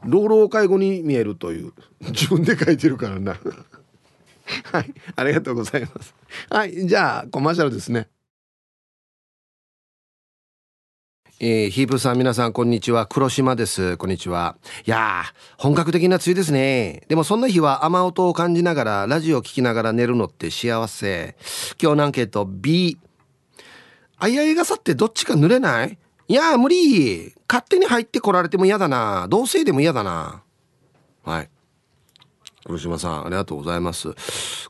[0.05, 1.73] 老老介護に見えるという。
[2.01, 3.37] 自分で書いてるからな。
[4.73, 4.95] はい。
[5.17, 6.15] ありがとうございます。
[6.49, 6.87] はい。
[6.87, 8.09] じゃあコマーシャルですね。
[11.43, 13.07] えー、ヒープさん皆さんこんにちは。
[13.07, 13.97] 黒島です。
[13.97, 14.57] こんにちは。
[14.85, 15.25] いや
[15.57, 17.05] 本格的な梅雨ですね。
[17.09, 21.37] でもそんな日は雨音を感じながらラジオを聴きながら寝るのって幸せ。
[21.81, 22.99] 今日のアンケート B
[24.19, 25.99] あいあい傘ってどっちか濡れない？
[26.31, 27.35] いや無理。
[27.49, 29.27] 勝手に入ってこられても嫌だな。
[29.29, 30.45] 同性でも嫌だな。
[31.25, 31.51] はい。
[32.65, 34.15] 黒島さんありがとうございます。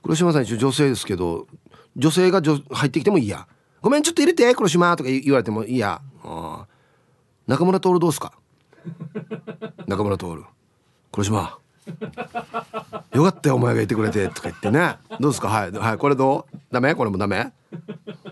[0.02, 1.46] 黒島さん一応女性ですけど
[1.98, 3.46] 女性が入ってきてもいいや
[3.82, 4.96] ごめんちょっと入れて黒島。
[4.96, 6.66] とか言われてもいいやあ
[7.46, 8.32] 中村徹どうすか？
[9.86, 10.26] 中村徹。
[11.12, 11.58] 黒島。
[13.12, 14.28] よかったよお前がいてくれて。
[14.28, 14.96] とか言ってね。
[15.20, 15.48] どうですか？
[15.48, 15.72] はい。
[15.72, 16.56] はいこれどう？
[16.72, 16.94] ダメ？
[16.94, 17.52] これもダメ？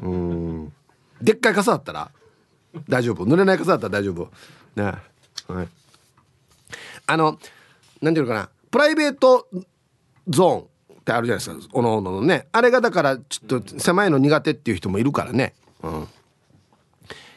[0.00, 0.72] うん。
[1.20, 2.10] でっかい傘だったら？
[2.88, 3.24] 大丈夫。
[3.24, 4.30] 濡れない傘だったら大丈夫。
[4.76, 4.84] ね。
[5.48, 5.68] はい。
[7.06, 7.38] あの
[8.02, 8.48] 何ていうのかな。
[8.70, 9.48] プライベート
[10.28, 11.72] ゾーンってあるじゃないですか。
[11.72, 12.48] おのおののね。
[12.52, 15.54] あれがだからちょっと狭いの苦手っていう人もいるからね。
[15.82, 16.08] うん。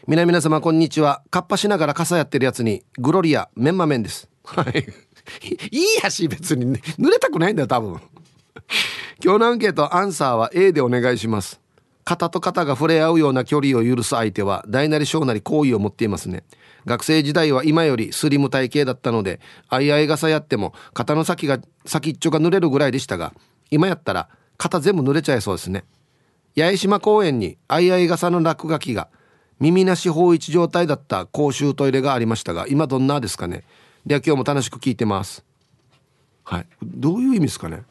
[0.07, 1.23] 皆皆様こんにちは。
[1.31, 4.29] カッパしながら傘やってるやつにグロリアメンマメンです。
[4.43, 4.85] はい。
[5.71, 8.01] いいやし別に、ね、濡れたくないんだよ多分。
[9.23, 11.60] 今日のアンケートアンサーは A でお願いします。
[12.03, 16.43] 肩と肩が触れ合うような距離を許す相手は大なり小なり好意を持っていますね。
[16.85, 23.33] 学生時代は今よりスリム体型だったのであいあい傘やっても肩の先が先っちょが濡れるぐらいでしたが
[23.69, 25.83] 今やったら肩全部濡れちゃいそうですね。
[26.57, 29.09] 八重島公園にあいあい傘の落書きが
[29.59, 33.63] 耳なし法一状態だった公衆トイレがありましたが今どんなですかね。
[34.05, 35.45] では今日も楽しく聞いてます。
[36.43, 36.67] はい。
[36.83, 37.83] どういう意味ですかね。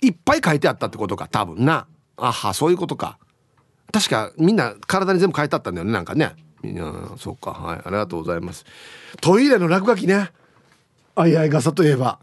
[0.00, 1.86] いっぱい書いてあったってことか多分な。
[2.18, 3.18] あはそういうことか。
[3.92, 6.34] 確かみんな体に全部書いてあったんだよねなんかね。
[6.62, 7.52] みんなそうか。
[7.52, 8.64] はいありがとうございます。
[9.20, 10.30] トイレの落書きね。
[11.14, 12.18] あいあい傘といえば。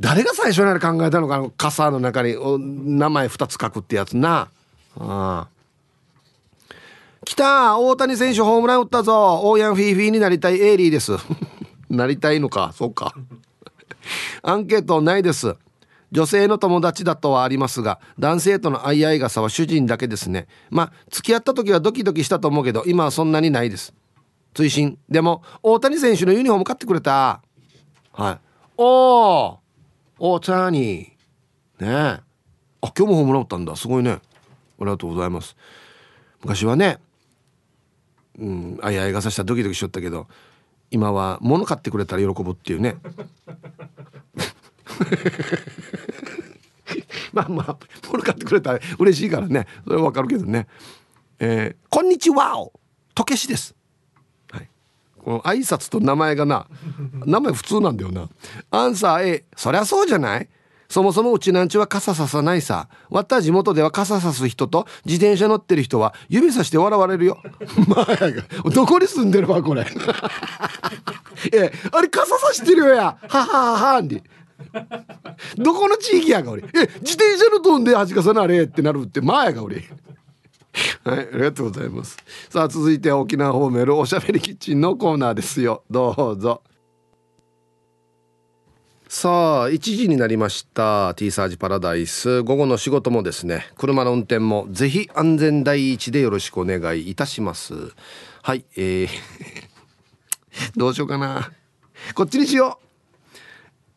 [0.00, 4.48] 誰が最初にあれ考えたのかな傘の中に名前2つ書くってやつな。
[4.96, 5.48] ああ。
[7.24, 9.40] 来た大谷選手ホームラン打ったぞ。
[9.42, 11.12] オーヤンフィーフィーになりたいエイリーです。
[11.90, 12.72] なりたいのか。
[12.74, 13.12] そうか。
[14.42, 15.56] アンケートないです。
[16.10, 20.46] 女性の友達だとはありますが男性との相合い傘は主人だけですね。
[20.70, 23.94] まあ付き合った時はドキドキしたと思うけど今はそんなにないです。
[24.54, 24.98] 追伸。
[25.08, 27.42] でも大谷選手のユニフォーム買ってくれた。
[28.12, 28.38] はい。
[28.76, 29.60] おお
[30.18, 31.16] 大谷ね。
[31.80, 32.20] え
[32.80, 33.76] あ今日もホームラン打ったんだ。
[33.76, 34.12] すごいね。
[34.12, 34.20] あ
[34.80, 35.56] りがとうございます。
[36.40, 36.98] 昔はね
[38.38, 40.28] うんあいあい傘したらドキドキしよったけど
[40.90, 42.96] 今は物買ってくれたら喜ぶっていうね。
[47.32, 47.76] まあまあ
[48.10, 50.66] 物買ってくれたら嬉しいからねそれはわかるけどね
[51.40, 52.72] えー、こんにちはお
[53.14, 53.74] とけしです
[54.50, 54.68] はい
[55.22, 56.66] この挨拶と名前がな
[57.26, 58.28] 名前普通なんだよな
[58.70, 60.48] アンサー A そりゃそうじゃない？
[60.88, 62.88] そもそもうちなんちは傘ささないさ。
[63.10, 67.42] わった地元では傘さす人と自転車乗ってる人は指さして笑われるよ。
[67.86, 69.84] まあ、どこに住んでるわ、これ。
[71.52, 73.18] え、あれ傘さしてるよや。
[73.28, 74.22] ははははんで。
[75.56, 76.62] どこの地域やが俺？
[76.62, 76.66] え、
[77.00, 79.84] 自転車の飛んで恥かさなあれってなるって前が俺。
[81.04, 82.16] はい、ありがとうございます。
[82.50, 85.84] さあ、続いて沖縄方面のおしゃべりキッチンのコーナーですよ。
[85.90, 86.62] どうぞ。
[89.10, 97.94] さあ1時になりました T サージパラダイス午後の仕事もですね車の運転もぜひ安全第一でよろしくお願いいたします
[98.42, 99.08] はいえー
[100.76, 101.52] どうしようかな
[102.14, 102.87] こっちにしよう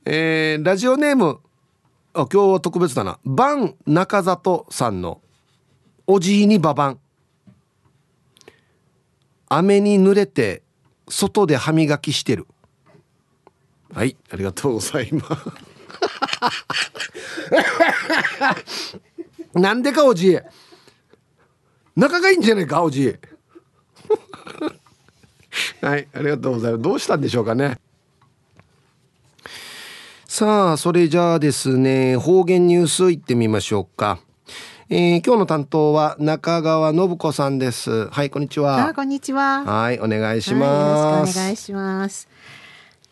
[0.06, 1.40] えー、ラジオネーム
[2.14, 3.20] あ今日は特別だな。
[3.24, 5.22] バン中里さんの
[6.08, 7.00] おじいにババン。
[9.48, 10.64] 雨に濡れて
[11.08, 12.48] 外で歯磨きしてる。
[13.94, 15.30] はいありがとうございます。
[19.60, 20.38] なんでかおじ
[21.96, 23.16] 仲がいいんじゃないかおじ
[25.82, 26.82] はいありがとうございます。
[26.82, 27.80] どうしたんでしょうかね
[30.34, 34.18] さあそれじゃあですね方言ニュースいってみましょうか。
[34.88, 38.08] えー、今日の担当は中川信子さんです。
[38.08, 38.94] はいこんにちは。
[38.94, 39.66] こんにちは。
[39.66, 42.30] はいお願いします、はい、お願いします。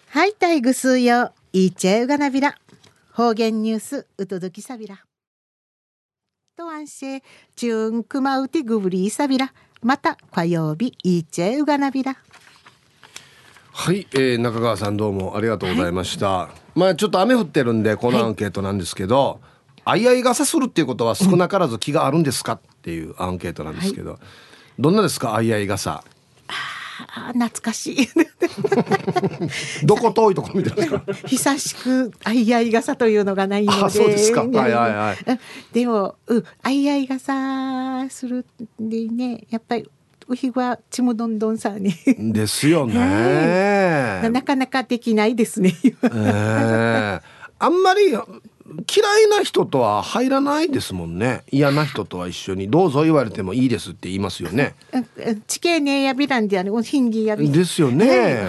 [0.08, 1.34] はいタイグスよ。
[1.52, 2.58] いちえうがなびら
[3.12, 5.04] 方言ニュースうとどきさびら
[6.56, 7.22] と安心
[7.54, 9.52] チュンクマウティグブリーサビラ。
[9.82, 12.16] また火曜日いちえうがなびら
[13.80, 19.42] はい、えー、中川さんどうもありがとうございました、はい、まあちょっと雨降ってるんでこのアンケートなんですけど、
[19.86, 24.20] はい、あいあい傘するっていうことは少なからず気があるんですかっていうアンケートなんですけど、はい、
[24.80, 25.36] どんなですか？
[25.36, 26.04] あいあい傘。
[27.16, 28.08] あ懐かしい。
[29.86, 33.90] どこ遠いとこ見てますか久しくあいあい傘というのがないので。
[33.90, 34.42] そうですか。
[34.42, 35.40] はいはいはい。
[35.72, 38.46] でもうんあいあい傘する
[38.82, 39.90] んでねやっぱり
[40.30, 41.92] ウヒはちむどんどんさに。
[42.32, 47.22] ですよね、なかなかできないですね、えー、
[47.58, 51.42] あんまり嫌いな人とは入らないですもんね。
[51.52, 54.76] 嫌な人とは一緒にどうぞ言われてもいいですって言いますよね。
[55.48, 57.52] 地形ねやびらんであるヒンギやび。
[57.52, 58.48] ですよね、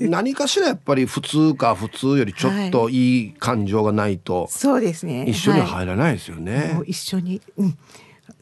[0.00, 3.02] 何かしらやっぱり普通か普通よりちょっとい。
[3.28, 5.26] い感情がないと、そうですね。
[5.28, 7.78] 一緒に入らないですよね、一緒に、うん、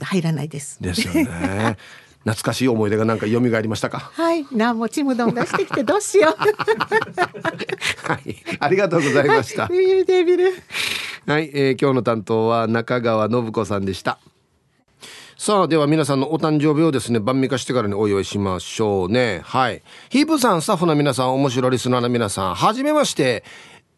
[0.00, 0.82] 入らないです。
[0.82, 1.76] ですよね
[2.24, 3.98] 懐かしい思い出がなんか蘇りましたか？
[4.12, 6.34] はい、なもちむどん出してきてどうしよう。
[8.10, 9.62] はい、ありがとうございました。
[9.66, 9.78] は い、
[11.26, 14.18] はい、えー、今日の担当は中川信子さんでした。
[15.38, 19.80] さあでは皆さんのお誕生日をですね晩味化してからにお祝いしましょうねはい
[20.10, 23.42] ヒープさんスタッフの皆さん面白リスナーの皆さんはじめまして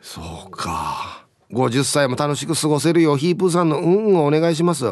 [0.00, 1.26] そうか。
[1.50, 3.14] 50歳も楽しく過ごせるよ。
[3.14, 4.86] うヒープーさんの運をお願いします。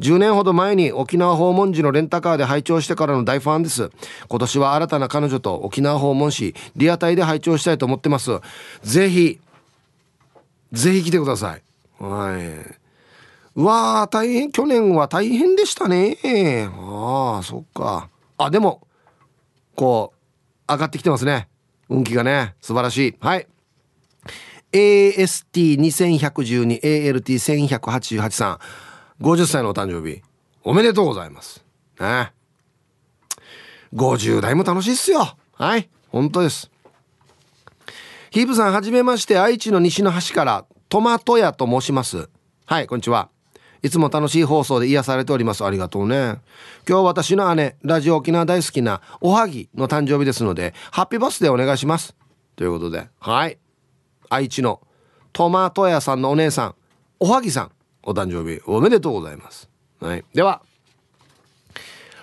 [0.00, 3.90] 10年ほど前に沖縄訪問時のレンタカーで拝聴してからの大ファンです。
[4.28, 8.40] 今年は新たな彼女と沖縄訪問しリアタイで拝聴したいと思ってます。
[8.82, 9.40] ぜひ
[10.72, 11.62] ぜひ来てください。
[12.02, 12.40] はい。
[13.54, 16.18] うわー、大変、去年は大変でしたね。
[16.74, 18.08] ああ、そっか。
[18.38, 18.84] あ、でも、
[19.76, 20.12] こ
[20.68, 21.48] う、上がってきてますね。
[21.88, 23.14] 運気がね、素晴らしい。
[23.20, 23.46] はい。
[24.72, 28.58] AST2112、ALT1188 さん、
[29.22, 30.22] 50歳のお誕生日、
[30.64, 31.64] おめでとうございます。
[32.00, 32.32] ね。
[33.94, 35.36] 50代も楽しいっすよ。
[35.52, 35.88] はい。
[36.08, 36.68] 本当です。
[38.30, 42.28] ヒープさん、はじめまして、愛知の西の端からトマト屋と申します。
[42.66, 43.30] はいこんにちは。
[43.80, 45.64] いつも楽しい放送で癒されております。
[45.64, 46.36] ありがとうね。
[46.86, 52.14] 今日私の姉ラジオ沖縄大好きなおはぎの誕生日ですのでハッピーバースデーお願いします。
[52.56, 53.56] ということではい。
[54.28, 54.82] 愛知の
[55.32, 56.74] トマト屋さんのお姉さん
[57.20, 57.70] おはぎさん
[58.02, 59.70] お誕生日おめでとうございます。
[59.98, 60.22] はい。
[60.34, 60.60] では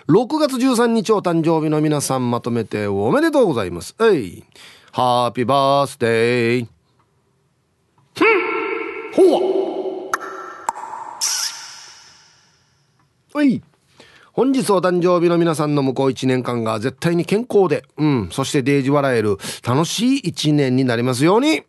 [0.08, 3.96] 6月13日お誕生日の皆さんまとめておめでとうございます。
[4.00, 4.44] えい。
[4.92, 6.68] ハッピーバースデー。
[9.20, 10.10] ほう
[13.34, 13.62] はい
[14.32, 21.64] 本日お誕生日の皆さんの向こう1年間が絶対に健康で、うん、そしてデージ笑える楽しい1年になりますように。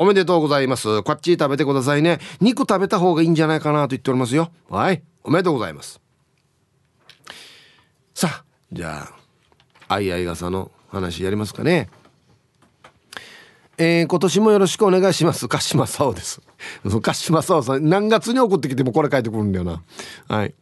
[0.00, 1.02] おめでとうございます。
[1.02, 2.20] こっち食べてくださいね。
[2.40, 4.52] 肉食べた方がいいんじゃないかなと言っておりますよ。
[4.70, 5.02] はい。
[5.24, 6.00] おめでとうございます。
[8.14, 9.08] さあ、じゃ
[9.88, 11.88] あ、あいあい傘の話やりますかね。
[13.78, 15.48] えー、今年もよろしくお願いします。
[15.48, 16.42] 鹿島沙央です。
[17.02, 19.82] 鹿島沙央さん、何月に送ってきてもこれ書いてくるんだよな。
[20.28, 20.54] はい。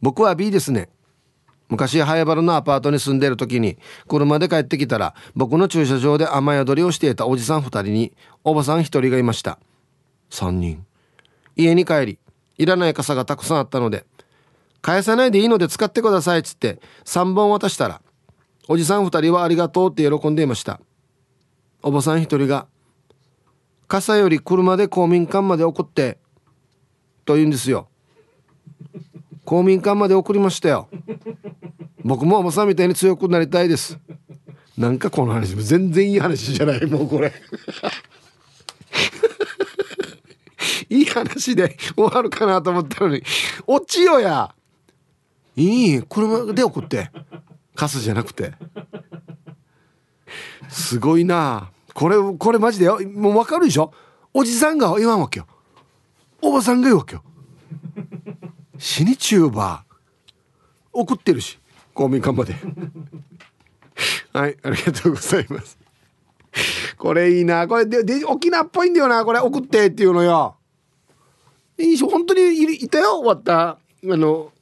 [0.00, 0.88] 僕は B ですね。
[1.68, 3.76] 昔、早原のアパートに住んでいる時に、
[4.08, 9.58] 車で帰ってきたら、僕の駐車場で雨宿りをしていたおじさん2人に、おばさん1人がいました。
[10.30, 10.84] 3人。
[11.56, 12.18] 家に帰り、
[12.56, 14.06] いらない傘がたくさんあったので、
[14.80, 18.00] 返さないでいいので使ってくださいっつって3本渡したら
[18.68, 20.80] おじさん2人はありがとうって喜んでいました
[21.88, 22.66] おばさん1人が
[23.86, 26.18] 傘より車で公民館まで送って
[27.24, 27.88] と言うんですよ。
[29.46, 30.90] 公民館まで送りましたよ。
[32.04, 33.98] 僕もおばさんみたいに強くなりたいです。
[34.76, 37.32] なんかこの話全然いい話じゃないもうこれ。
[40.90, 43.22] いい話で終わるかなと思ったのに
[43.66, 44.54] 落ちよや。
[45.56, 47.10] いい車で送って。
[47.74, 48.52] カスじゃなくて。
[50.68, 51.70] すごいな。
[51.98, 53.00] これこれマジでよ。
[53.12, 53.92] もう分かるでしょ？
[54.32, 55.48] おじさんが言わんわけよ。
[56.40, 57.24] おばさんが言うわけよ。
[58.78, 59.94] 死にチューバー。
[60.92, 61.58] 送ってるし。
[61.94, 62.54] 公民館まで。
[64.32, 65.76] はいありがとうございます。
[66.96, 67.66] これいいな。
[67.66, 69.24] これでで沖縄っぽいんだよな。
[69.24, 70.54] これ送ってっていうのよ。
[71.78, 73.18] いいし本当にいいたよ。
[73.18, 73.70] 終わった。
[73.70, 74.52] あの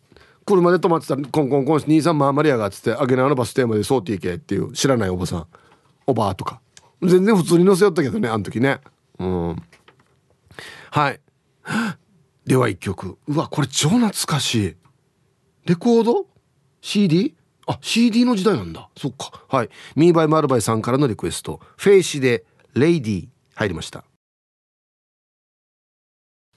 [0.47, 5.47] 車で止まってたコンコンコン兄さんまあマリアがっつってあげなあのバス停までそうって行けっていう知らないおばさん。
[6.07, 6.62] おばあとか。
[7.03, 8.80] 全然普通に乗せよったけどねあの時ね。
[9.18, 9.57] うん。
[10.90, 11.20] はい。
[12.47, 13.18] では一曲。
[13.26, 14.76] うわこれ超懐かしい。
[15.66, 16.26] レコード
[16.80, 17.34] ？CD?
[17.66, 18.88] あ CD の時代なんだ。
[18.97, 19.44] そっか。
[19.49, 19.70] はい。
[19.97, 21.61] ミーバイマルバイさんからのリクエスト。
[21.76, 22.44] フェイシで
[22.74, 24.05] レイディ入りました。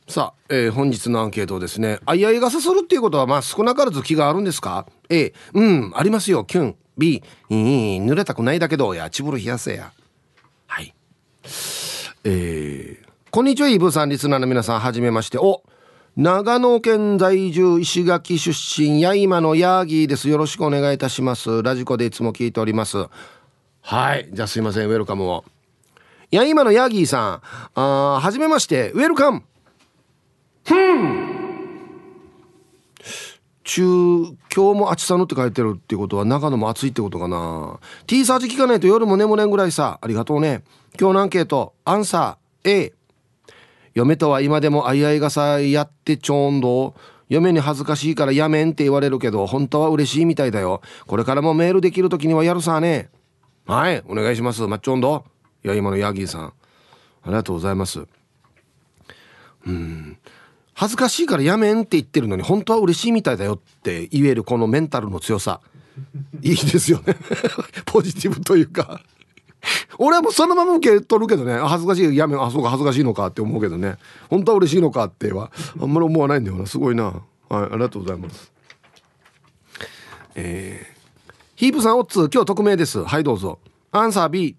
[0.07, 1.99] さあ、えー、本日のアンケートですね。
[2.05, 6.75] あいあい傘するっていうことは、まあ少なからず気があるんですか ?A、うん、ありますよ、キュン。
[6.97, 9.93] B、いい、濡れたくないだけど、や、ちぶる冷やせや。
[12.23, 12.33] はい。
[12.33, 15.37] えー、こんにちは、イブさん、リスナーの皆さん、はじめまして。
[15.37, 15.63] お、
[16.17, 20.27] 長野県在住、石垣出身、や今のヤーギーです。
[20.27, 21.63] よろしくお願いいたします。
[21.63, 23.07] ラジコでいつも聞いております。
[23.81, 24.29] はい。
[24.31, 25.45] じゃあすいません、ウェルカムを。
[26.31, 27.41] や今のヤーギーさ
[27.75, 29.43] ん、あはじめまして、ウェルカム。
[33.63, 33.83] 中
[34.53, 40.63] 今日も暑さのって書いてるってことは長野も暑いってことかな T サージ聞かないと夜も眠れんぐらいさありがとうね
[40.97, 42.93] 今日のアンケートアンサー A
[43.93, 46.95] 嫁とは今でもあいあい傘やってちょんど。
[47.29, 50.81] 嫁に恥ずかしいからやめんって言われるけど本当は嬉しいみたいだよ。
[51.05, 53.09] これからもメールできる時にはやるさね。
[53.67, 54.65] はいお願いします。
[54.65, 55.25] マッチョンド
[55.63, 56.41] いや今のヤギーさん。
[56.45, 56.53] あ
[57.27, 58.07] りがとうございます。
[59.67, 60.17] うん。
[60.73, 65.61] 恥ずかしいからやめんって言ってるのに本当は嬉しいみたいだよって言えるこのメンタルの強さ。
[66.41, 67.15] いいですよね。
[67.85, 69.01] ポジティブというか。
[69.97, 71.57] 俺はもうそのまま受け取るけどね。
[71.57, 72.15] 恥ずかしい。
[72.15, 73.27] やめあそうか恥ずかしいのか。
[73.27, 73.97] って思うけどね。
[74.29, 75.51] 本当は嬉しいのかっては
[75.81, 76.65] あんまり思わないんだよな。
[76.65, 77.05] すごいな。
[77.05, 77.15] はい
[77.49, 78.51] ありがとうございます。
[80.35, 83.03] えー、ヒープさんオッツ今日匿名です。
[83.03, 83.59] はいどうぞ。
[83.91, 84.55] アンサー B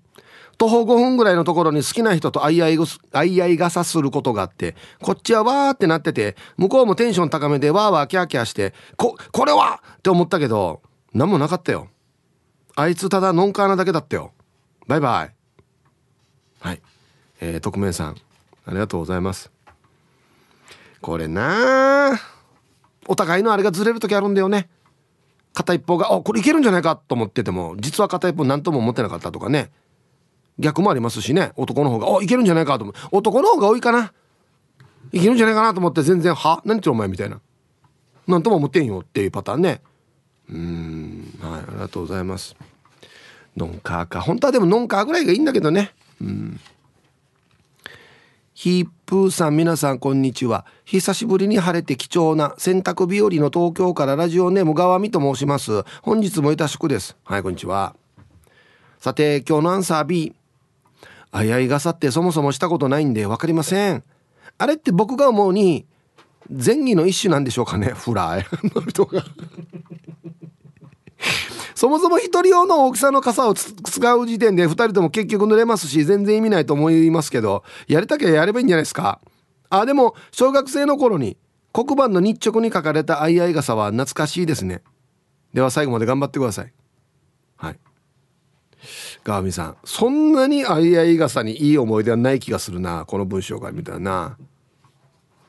[0.59, 10.83] 徒歩5分ぐらいのところに好きな人と相合いい傘することがあってこっちはわーってなってて向こうもテンション高めでわーわーキャーキャーしてここれはって思ったけど
[11.15, 11.89] 何もなかったよ。
[12.77, 14.33] あいつただノンカーなだけだったよ。
[14.91, 15.35] バイバイ。
[16.59, 16.83] はい。
[17.41, 18.17] えー、匿名さん
[18.67, 19.53] ありがとうございます。
[21.01, 22.19] これな
[23.07, 24.69] お互いのあれがずれる時あるんだよね。
[25.55, 29.71] 片一方が「あこれいけるんじゃないか」と思ってても実は片一方何とも思ってなかったとかね。
[30.59, 31.53] 逆もありますしね。
[31.55, 32.97] 男の方が「おいけるんじゃないか」と思う。
[33.13, 34.13] 男の方が多いかな。
[35.13, 36.63] いけるんじゃないかなと思って全然「は？
[36.65, 37.41] 何言ってるお前」みたいな。
[38.27, 39.83] 何とも思ってんよっていうパターンね。
[40.51, 41.39] うん。
[41.41, 42.57] はいありがとうございます
[43.57, 44.21] ノンカーか。
[44.21, 45.93] 本当はでもノンカーぐらいがいいんだけどね。
[46.21, 46.61] うん。
[48.55, 50.67] ヒープーさん皆さんこんにちは。
[50.85, 55.83] 久しぶりに晴れて貴重な洗濯日和の東京からラジオネーム川見と申します。
[56.03, 57.17] 本日もいたしくです。
[57.25, 57.97] はいこんにちは。
[58.99, 60.35] さて今日のアンサー B
[61.33, 64.05] あやい傘ってそもそもしたことないんで分かりません。
[64.59, 65.87] あれって僕が思うに
[66.51, 67.87] 前儀の一種なんでしょうかね。
[67.87, 69.25] フライの人が
[71.75, 79.21] そもそも1人用の大きさの傘を使う時点で2人とも結局濡れますし全然意味ないと思いますけどやりたきゃやればいいんじゃないですか？
[79.71, 81.37] あでも小学生の頃に
[81.73, 84.83] 黒板の日直に書かれたあいあい傘は懐かしいですね。
[85.55, 86.73] では最後まで頑張ってください。
[87.57, 87.79] はい。
[89.23, 94.37] 川見さんそんなにあいあい傘にいい思い出はない気がするなこの文章から見たらな。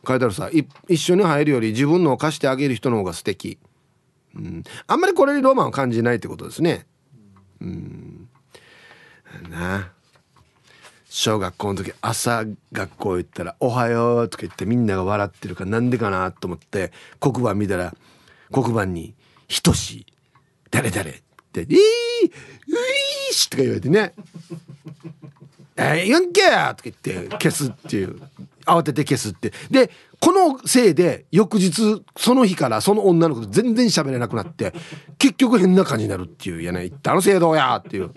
[0.08, 0.50] 書いてあるさ
[0.88, 3.58] 一緒に入るより自分のを貸してあげる人の方が素敵。
[4.36, 4.64] うん。
[4.88, 6.86] あんまりこれにロマンを感じないってことですね。
[7.60, 8.30] うん。
[9.50, 9.92] な。
[11.14, 17.94] 小学校の時朝学校行ったら「おはよう」とか言ってみんなが笑ってるからなんでかなと思って黒板見たら
[18.50, 19.14] 黒板に
[19.50, 20.06] 「ひとし
[20.72, 21.14] 誰誰」っ
[21.52, 21.76] て「えー、う
[23.30, 24.14] いし」とか言われてね
[25.76, 28.22] 「えー、言んけや!」とか言って消すっていう。
[28.66, 29.52] 慌てて消すって。
[29.70, 34.74] でこのせいで翌日その日からその女の子と全然喋れなくなって
[35.18, 36.88] 結局変な感じになるっていうやね。
[36.88, 38.12] 言ったの制度やっていう。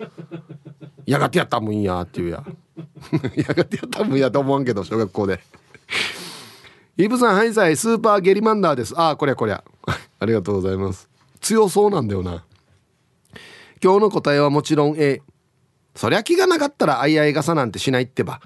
[1.05, 2.43] やがてやったもんやっていうや。
[3.35, 5.39] やがてやったもんやと思わんけど小学校で。
[6.97, 8.93] イブさんハイサイスーパーゲリマンダーです。
[8.97, 9.63] ああこりゃこりゃ。
[10.19, 11.09] ありがとうございます。
[11.41, 12.45] 強そうなんだよな。
[13.83, 15.21] 今日の答えはもちろん A
[15.95, 18.41] そりゃ気がなかったら相合い傘なんてしないってば。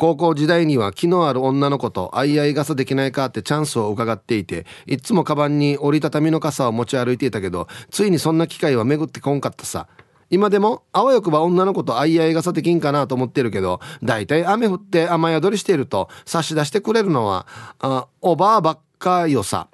[0.00, 9.88] 高校時代には気のある女の子と相合い傘できないかってチャンスを伺っていていつもカバンに折りたたみの傘を持ち歩いていたけどついにそんな機会は巡ってこんかったさ。
[10.30, 17.46] 今でもあわよくば女の子と相合い傘できんかなと思ってるけどだいたい雨降って雨宿りしていると差し出してくれるのは
[17.78, 19.68] あおばあばっかよさ。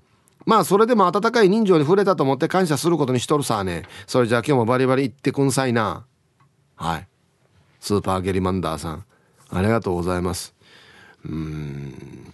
[0.45, 3.85] まあそれでも温かい人情に触れたと思って感謝することにしとるさね。
[4.09, 6.05] それじゃあ今日もバリバリ行ってくんさいな。
[6.75, 7.07] はい。
[7.79, 9.05] スーパーゲリマンダーさん。
[9.51, 10.55] ありがとうございます。
[11.25, 12.33] うん。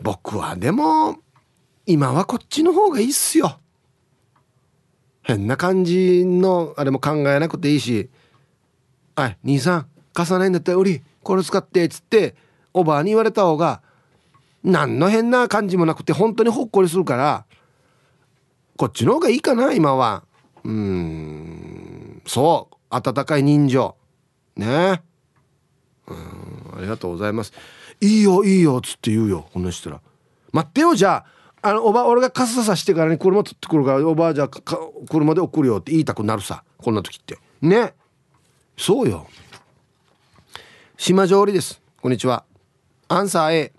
[0.00, 1.18] 僕はでも
[1.86, 3.58] 今はこっちの方がいいっすよ。
[5.22, 8.08] 変な感じのあれも考えなくていいし
[9.14, 12.34] 「はい兄さん貸さないんだったら売りこれ使って」っつって
[12.72, 13.82] おばあに言われた方が
[14.64, 17.44] 何の変な感じもなくて本当にほっこりするから
[18.76, 20.24] こっちの方がいいかな今は。
[20.64, 22.22] うん。
[22.26, 23.94] そう温かい人情。
[24.56, 24.66] ね。
[24.66, 25.09] え
[26.10, 27.52] うんありがとうございます。
[28.00, 30.00] いいよいいよっつって言うよこの人ら。
[30.52, 31.40] 待ってよじゃあ。
[31.62, 36.64] あのおば俺が傘さしてからに車取ってくるからおばあじゃあ車で送るよって言いたくなるさ。
[36.78, 37.38] こんな時って。
[37.60, 37.92] ね。
[38.78, 39.26] そうよ。
[40.96, 41.82] 島上りです。
[42.00, 42.44] こんにちは。
[43.08, 43.72] アンサー A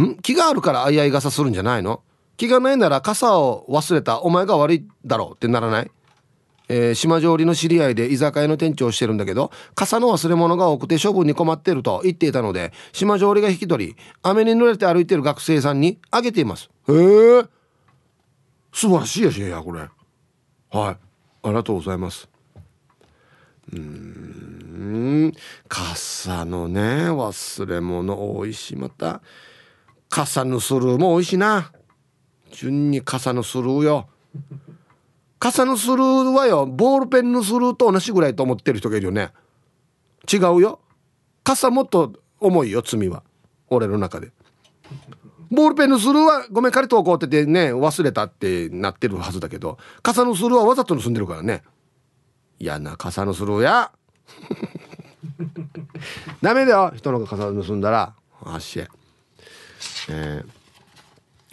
[0.00, 0.16] ん？
[0.16, 2.02] 気があるから相合い傘するんじゃないの？
[2.36, 4.20] 気がないなら傘を忘れた。
[4.22, 5.36] お前が悪いだろう。
[5.36, 5.90] ってならない？
[6.68, 16.70] えー、島上りの知り合いで居酒屋の店長をしてるんだけど傘の忘れ物が多くて処分に困ってると言っていたので島上りが引き取り雨に濡れて歩いてる学生さんにあげています。
[16.88, 17.44] へえ。
[18.72, 19.80] 素晴らしいやしやこれ。
[19.80, 19.90] はい。
[20.72, 20.98] あ
[21.44, 22.28] りがとうございます。
[23.72, 25.32] うん。
[25.68, 29.20] 傘のね忘れ物多いしまた
[30.08, 31.72] 傘のスルーも多いしな。
[32.50, 34.08] 順に傘のスルーよ。
[35.44, 36.64] 傘のスルーはよ。
[36.64, 39.30] ボールペンのスルーと同じぐらいと思ってる人がいるよね。
[40.32, 40.80] 違うよ。
[41.42, 43.22] 傘もっと重いよ罪は。
[43.68, 44.32] 俺の中で。
[45.50, 51.62] ボールペンのスルーはごめん借りとこうっててね忘れたってなってるはずだけど傘のスルーはわざと盗んでるからね。
[52.58, 53.92] 嫌な傘のスルーや
[56.40, 56.92] ダメだよ。
[56.96, 58.88] 人の傘盗んだらあっしえ
[60.08, 60.46] えー、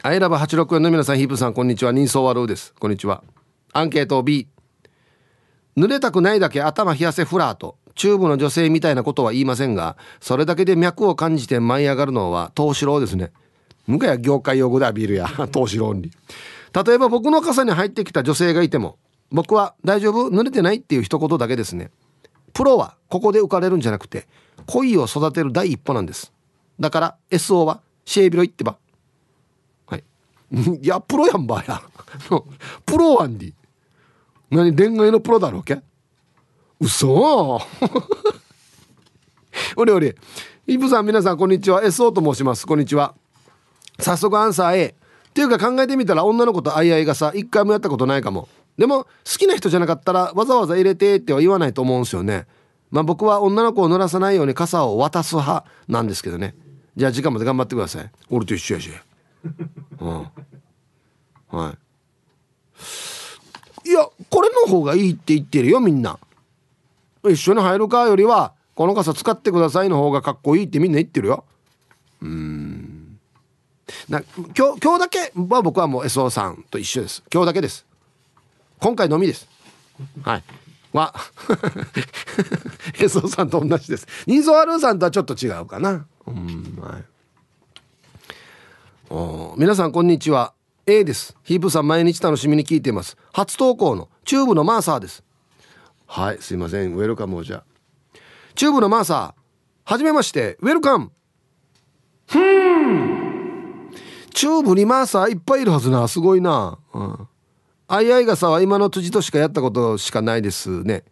[0.02, 1.92] アイラブ864の皆さんヒープさんこんにちは。
[1.92, 2.74] 人相悪うです。
[2.80, 3.22] こんにちは。
[3.74, 4.48] アンケート B
[5.78, 13.32] 濡れたくないだけ頭冷やせフラートチューブの女性みたいなことは言いませんがそれだけで脈を感じて舞い上がるのは東四郎ですね。
[13.88, 16.12] 向かや業界用語だビールや 東四郎に。
[16.74, 18.98] 例えば僕の傘に入ってきた女性がいても
[19.32, 20.30] 僕は大丈夫？
[20.30, 21.92] 濡れてないっていう一言だけですね。
[22.54, 24.28] プロはここで浮かれるんじゃなくて
[24.68, 26.34] 恋を育てる第一歩なんです。
[26.80, 28.78] だから SO はシェービロ行ってば。
[29.88, 30.04] はい。
[30.82, 31.82] いやプロやんばや。
[32.86, 33.54] プロワンディ。
[34.52, 35.82] 何恋愛のプロだろうけ？
[36.82, 37.62] 嘘。
[39.78, 40.14] おれおれ
[40.68, 41.82] イブさん皆さんこんにちは。
[41.84, 42.68] SO と申します。
[42.68, 43.16] こんにちは。
[43.98, 44.94] 早速アンサー A っ
[45.34, 48.50] ていうか考えてみたら女の子と相合いがさ一回もやったことないかも。
[48.78, 52.46] でも好きな人じゃなかったらわざわざ入れてっては言わないと思うんすよね。
[52.90, 56.56] まあ僕は女の子を濡らさないように傘を渡す派なんですけどね。
[56.98, 58.12] じゃあ時間まで頑張ってください。
[58.30, 58.90] 俺と一緒やし。
[60.02, 60.28] うん。
[61.58, 61.78] はい。
[63.92, 66.18] いやこれの方がいいって言ってるよみんな。
[67.26, 71.44] 一緒に入るかよりはこの傘使ってくださいの方がかっこいいってみんな言ってるよ。
[72.22, 73.20] うん。
[74.08, 74.22] な
[74.58, 77.22] 今日今日だけは僕はもう SO さんと一緒です。
[77.34, 77.86] 今日だけです。
[78.80, 79.46] 今回のみです。
[80.24, 80.44] はい。
[80.94, 81.14] は
[82.94, 84.08] SO さんと同じです。
[84.26, 86.06] 人相あるさんとはちょっと違うかな。
[86.28, 87.04] うんはい。
[89.10, 90.54] お皆さんこんにちは。
[90.92, 91.38] A です。
[91.44, 93.16] ヒープさん毎日楽しみに聞いています。
[93.32, 95.24] 初投稿のチューブのマーサーです。
[96.06, 96.94] はいすいません。
[96.96, 97.64] ウェルカムをじゃ
[98.56, 100.58] チューブのマーサーはじめまして。
[100.60, 101.12] ウェルカム。
[102.28, 103.90] ふん。
[104.34, 106.10] チューブにマーサーいっぱいいるはずな。
[106.10, 106.78] すごいな。
[106.94, 107.28] うん。
[107.88, 111.06] あいあい傘は今の辻としかやったことしかないですね。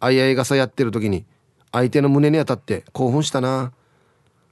[0.00, 1.26] あいあい傘やってる時に
[1.70, 3.72] 相手の胸に当たって興奮したな。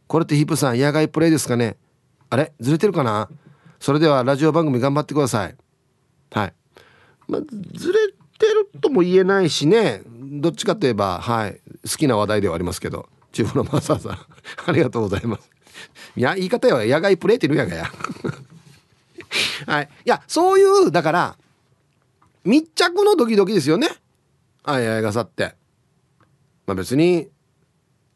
[0.07, 1.77] これってヒップさん野外プレイですかね。
[2.29, 2.53] あれ？
[2.61, 3.31] ずれてるかな？
[3.81, 5.57] それではラジオ番組頑張ってください。
[6.31, 6.55] はい。
[7.29, 7.41] まあ
[7.75, 7.99] ずれ
[8.39, 10.03] てるとも言えないしね。
[10.07, 11.61] どっちかといえばはい。
[11.83, 13.09] 好きな話題ではありますけど。
[13.33, 14.13] チーフのマサさん
[14.67, 15.51] ありがとうございます。
[16.17, 17.85] いや言い方は野外プレイって言うやがや。
[19.67, 19.89] はい。
[20.07, 21.37] いやそういうだから
[22.45, 23.89] 密着のドキドキですよね。
[24.65, 25.55] あいやい傘って。
[26.67, 27.29] まあ別に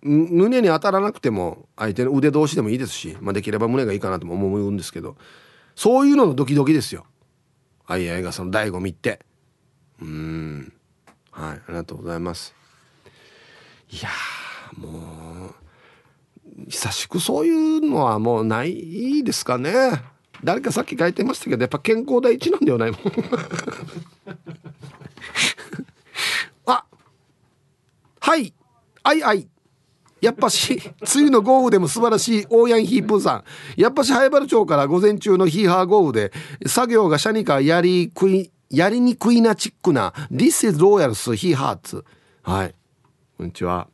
[0.02, 5.16] 胸に当たらなくても相手の腕同士でもいいですし、まあ、できれば胸がいいかなとも思うんですけど。
[5.80, 7.06] そういうののドキドキですよ。
[7.86, 9.20] あいやい傘の醍醐味って。
[10.02, 10.74] うん。
[11.30, 12.54] はいありがとうございます。
[13.90, 14.10] いや
[14.76, 15.54] もう
[16.68, 20.02] 久しくそういうのはもうないですかね。
[20.44, 23.00] 誰かさっき書いてましたけどやっぱ健康第一なんだよないもん。
[26.66, 26.84] あ
[28.20, 28.52] はい
[29.02, 29.48] あいあい。
[30.20, 33.80] やっぱし梅雨の豪雨でも素晴らしい大ヤンヒープーさん。
[33.80, 36.32] やっぱし早原町から午前中のヒーハー豪雨で
[36.66, 42.04] 作業がシャニカやりくいやりにくいなチックな This is Royals He Hearts
[42.42, 42.74] はい。
[43.36, 43.88] こんにちは。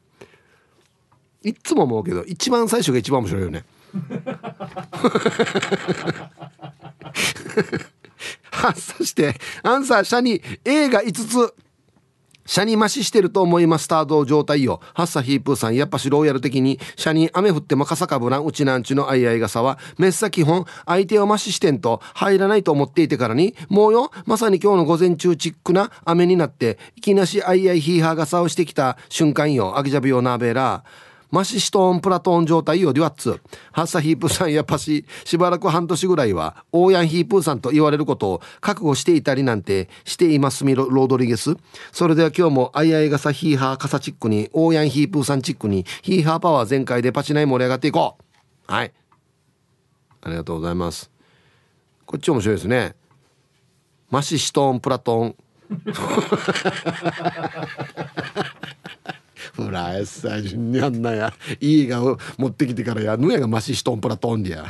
[1.43, 3.65] いつも思うけど一番最初が一番面白いよね。
[8.75, 11.55] そしてアンサーシャニ A が5つ。
[12.47, 13.87] シャニ増ししてると思います。
[13.87, 14.81] スタード状態よ。
[14.95, 29.79] ハッサヒープーさんやっぱしローヤル的にシャニ雨降っても傘かぶらんうちなんちのあいあい傘はめっさ基本相手をマシしてんと入らないと思っていてからにもうよまさに今日の午前中チックな雨になっていきなしあいあいヒーハー傘をしてきた瞬間よ。
[29.79, 33.41] アギジャビオナーベラーマシシトーンプラトーン状態よデュワッツ
[33.73, 41.57] ハッサヒープさんやっぱししばらく半年ぐらいはオーヤンヒープーさんと言われることを覚悟していたりなんてしていますみロードリゲス。
[41.93, 48.17] それでは今日もあいあい傘ヒーハー傘チックにオーヤンヒープーさんチックにヒーハーパワー全開でパチナイ盛り上がっていこ
[48.69, 48.73] う。
[48.73, 48.93] はい。
[50.23, 51.11] ありがとうございます。
[52.05, 52.95] こっち面白いですね。
[54.11, 55.37] マシシトーンプラトーン。
[59.57, 62.01] ほらさにゃんなやいいが
[62.37, 64.65] 持ってきてからやぬやがマシシトンプラトンでや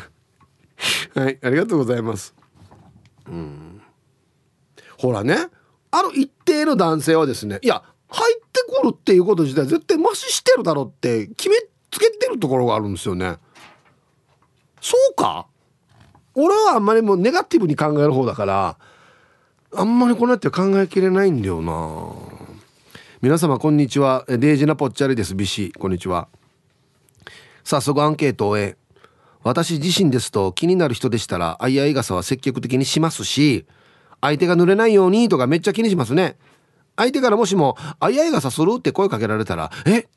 [1.15, 2.35] はいありがとうございます。
[3.27, 3.81] うん。
[4.99, 5.49] ほらね
[5.91, 11.57] ある一定の男性はですねいや入ってくるっていうこと自体絶対マシしてるだろうって決め
[11.91, 13.37] つけてるところがあるんですよね。
[14.81, 15.47] そうか。
[16.35, 18.77] 俺はあんまりもうネガティブに考える方だから
[19.75, 22.36] あんまりこうなって考えきれないんだよな。
[23.23, 24.27] 皆様こんにちは。
[24.29, 25.35] デイジナポッチャリです。
[25.35, 26.29] ビシこんにちは。
[27.65, 28.77] 早速アンケートを終え
[29.43, 33.65] 私自身ですと気になる人でしたらあいあい傘は積極的にしますし
[34.21, 36.37] 相手が濡れないようにとかめっちゃ気にしますね。
[36.95, 40.09] 相手からもしも「あいあい傘する?」って声かけられたら「え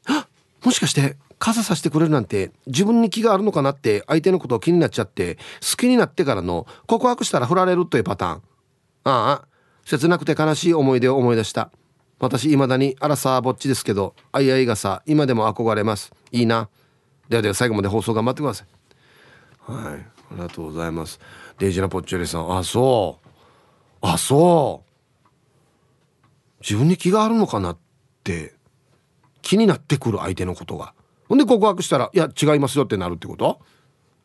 [0.65, 8.31] もしかして傘さしてくれるなんて自分に気があるのかなって相手のことを気になっちゃって好きになってからの告白したら振られるというパターン。
[8.35, 8.41] あ
[9.05, 9.45] あ
[9.85, 11.71] 切なくて悲しい思い出を思い出した。
[12.19, 16.11] 私未だにアラサーぼっちですけどあいあい傘今でも憧れます。
[16.31, 16.69] いいな。
[17.29, 19.71] ではでは最後まで放送頑張ってください。
[19.71, 19.93] はい。
[19.93, 19.97] あ
[20.33, 21.19] りがとうございます。
[21.57, 22.57] デイジナポッチョリさん。
[22.57, 23.27] あそう。
[24.01, 24.89] あそう。
[26.61, 27.77] 自分に気があるのかなっ
[28.23, 28.53] て
[29.41, 30.93] 気になってくる相手のことが。
[31.29, 33.59] ほんで告白したら「いや違いますよ」ってなるってこと？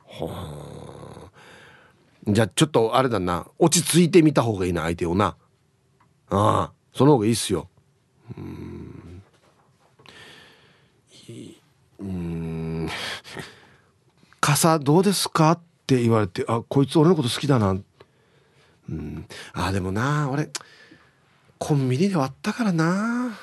[0.09, 1.31] はあ。
[2.27, 3.47] じゃあちょっとあれだな。
[3.59, 5.37] 落ち着いてみた方がいいな相手をな。
[6.31, 6.73] ああ。
[6.93, 7.69] その方がいいっすよ。
[8.39, 9.23] うん。
[12.01, 12.89] うん。
[14.41, 17.71] 傘どうですかって言われてあこいつ俺のこと好きだな。
[17.71, 19.27] うん。
[19.53, 20.51] あでもな俺
[21.59, 23.39] コンビニで割ったからな。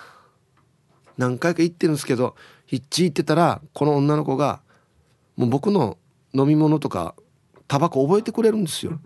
[1.17, 2.35] 何回か行ってるんですけど
[2.65, 4.61] ヒッチ行ってたらこの女の子が
[5.35, 5.97] もう僕の
[6.33, 7.15] 飲み物とか
[7.67, 8.99] タバコ覚えてくれるんですよ。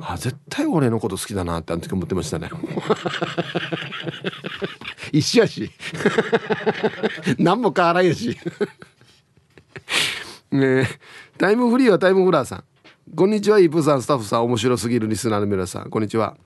[0.00, 2.50] あ絶対俺のこと好きだなってあの時思ってましたね。
[5.12, 5.70] 一緒やし。
[7.38, 8.36] 何も変わらんやし。
[10.50, 10.88] ね
[11.38, 12.64] タイムフリーはタイムフラーさん。
[13.14, 15.90] こんにちはイープさんスタッフさん面白すぎるリスナーの皆さん。
[15.90, 16.36] こんにちは。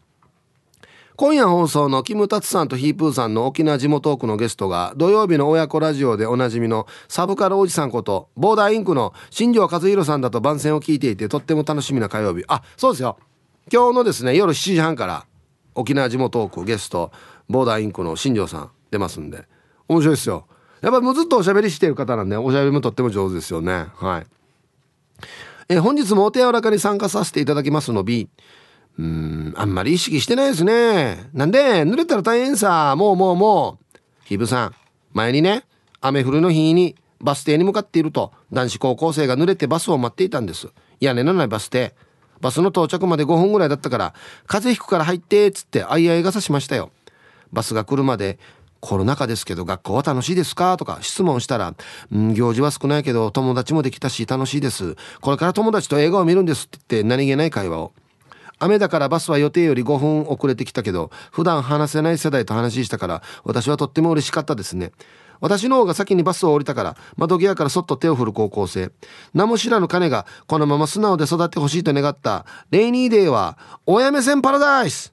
[1.14, 12.44] 今夜放送のキムタツさんとヒープーさんの沖縄地元トークのゲストが土曜日の親子ラジオでおなじみのサブカルおじさんことボーダーインクの新庄和弘さんだと番宣を聞いていてとっても楽しみな火曜日。
[12.48, 13.16] あそうですよ。
[13.72, 15.26] 今日のですね夜7時半から
[15.74, 17.10] 沖縄地元トークゲスト
[17.48, 19.44] ボーダーインクの新庄さん出ますんで
[19.88, 20.46] 面白いですよ。
[20.82, 23.86] やっぱもうずっとおしゃべりしてる方なんでおしゃべりもとっても上手ですよね。
[23.94, 24.26] はい。
[25.68, 28.28] え本日もお手柔らかに参加させていただきますの B
[28.98, 31.28] うーんあんまり意識してないですね。
[31.32, 32.94] なんで濡れたら大変さ。
[32.96, 33.98] もうもうもう。
[34.24, 34.74] ひぶさん
[35.12, 35.64] 前にね
[36.00, 40.68] 雨降るの日にバス停に向かっていると男子高校生が濡れてバスを待っていたんです。
[41.00, 41.94] 屋根のないバス停。
[42.40, 44.14] バスの到着まで5分ぐらいだったから
[44.46, 46.90] 風邪ひくから入ってつってあいあい傘しましたよ
[47.52, 48.38] バスが来るまで
[48.80, 50.76] コロナ禍ですけど学校は楽しいですか？
[50.76, 51.74] とか質問したら、
[52.12, 54.96] うん、行事は少ないけど友達もできたし楽しいです。
[55.20, 57.92] これから友達と映画を見るんですって言って何気ない会話を。
[58.58, 64.92] 雨だからバスは予定より5分遅れてきたけど普段話せない世代と話したから私はとっても嬉しかったですね。
[65.40, 68.92] 私の方が先にバスを降りたから窓際からそっと手を振る高校生。
[69.34, 72.46] 名も知らぬ彼がこのまま素直で育ってほしいと願った。
[72.70, 75.12] レイニーデーは親目線パラダイス。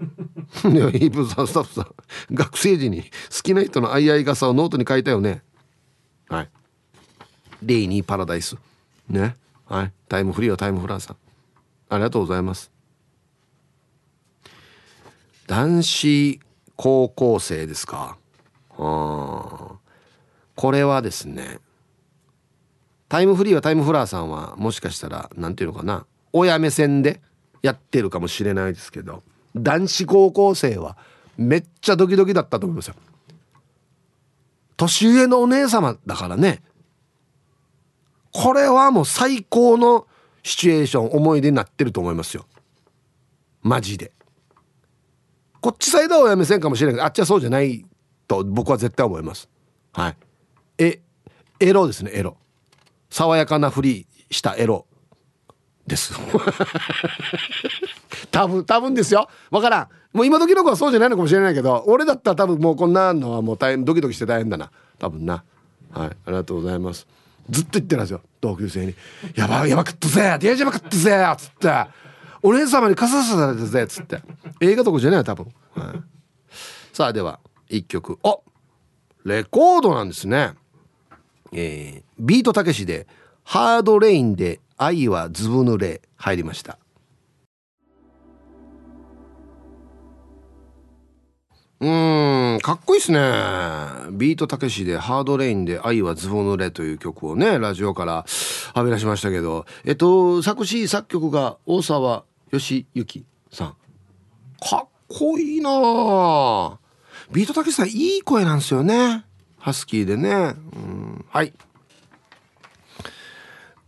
[0.64, 3.08] いやイーブンさんスタッフさん学生時に好
[3.42, 5.42] きな人の相合い傘をノートに書いたよね。
[6.28, 6.50] はい。
[7.62, 8.56] レイニーパラダイス。
[9.08, 9.36] ね。
[9.66, 9.92] はい。
[10.08, 11.16] タイムフリーはタイムフラーさん。
[11.90, 12.70] ありがとうございます。
[15.46, 16.40] 男子
[16.76, 18.16] 高校生ですか？
[18.80, 21.58] これはですね
[23.08, 27.20] タイムフリーはタイムフラーさんはもしかしたら何て言うのかな親目線で
[27.62, 29.22] やってるかもしれないですけど
[29.54, 30.96] 男子高校生は
[31.36, 32.94] めっちゃドキドキだったと思いますよ。
[34.76, 36.62] 年上のお姉様だからね。
[38.32, 40.06] これはもう最高の
[40.42, 42.46] シチュエーション思い出になってると思いますよ。
[43.62, 44.12] マジで。
[45.60, 47.84] こっちサイドは親目線かもしれないけどあっちはそうじゃない
[48.30, 49.48] と僕は絶対思います。
[49.92, 50.16] はい。
[50.78, 51.00] え
[51.58, 52.36] エロですねエロ。
[53.10, 54.86] 爽やかなふりしたエロ。
[55.84, 56.14] です。
[58.30, 59.28] 多分多分ですよ。
[59.50, 59.88] わからん。
[60.12, 64.70] もう今時の子はそうじゃないのかもしれないけど俺だったら多分もうこんなのはもう大変ドキドキして大変だな。
[65.00, 65.42] 多分な。
[65.90, 66.08] はい。
[66.08, 67.08] ありがとうございます。
[67.48, 68.20] ずっと言ってるんですよ。
[68.40, 68.94] 同級生に
[69.34, 70.36] 「やばいやばかったぜ。
[70.38, 71.86] デージやばかったぜ」っつって
[72.42, 74.22] 「お姉様に傘さされたぜ」っつって。
[74.60, 76.02] 映画とかじゃないよ多分、はい、
[76.92, 77.40] さあでは
[77.70, 78.18] 1曲。
[78.22, 78.36] あ
[79.24, 80.54] レコードなんですね。
[81.52, 83.06] えー、ビートたけしで
[83.44, 86.78] 「ハードレインで愛はずぶ濡れ」入りました。
[91.80, 91.86] う
[92.56, 93.18] んかっこいいっすね。
[94.12, 98.24] ビートたけしで「ハードレインで愛はずぶ濡れ」という曲をねラジオから
[98.74, 99.66] はみ出しましたけど。
[99.84, 103.76] えっと作詞作曲が大沢義行さん。
[104.60, 106.79] かっこいいな
[107.32, 109.24] ビートたけしさんいい声なんですよね。
[109.58, 110.30] ハスキーでね。
[110.30, 111.24] うん。
[111.28, 111.52] はい。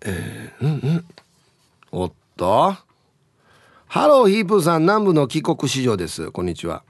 [0.03, 1.05] えー、うんうん。
[1.91, 2.77] おっと。
[3.89, 6.31] ハローヒープさん南部の帰国子女です。
[6.31, 6.85] こんにちは。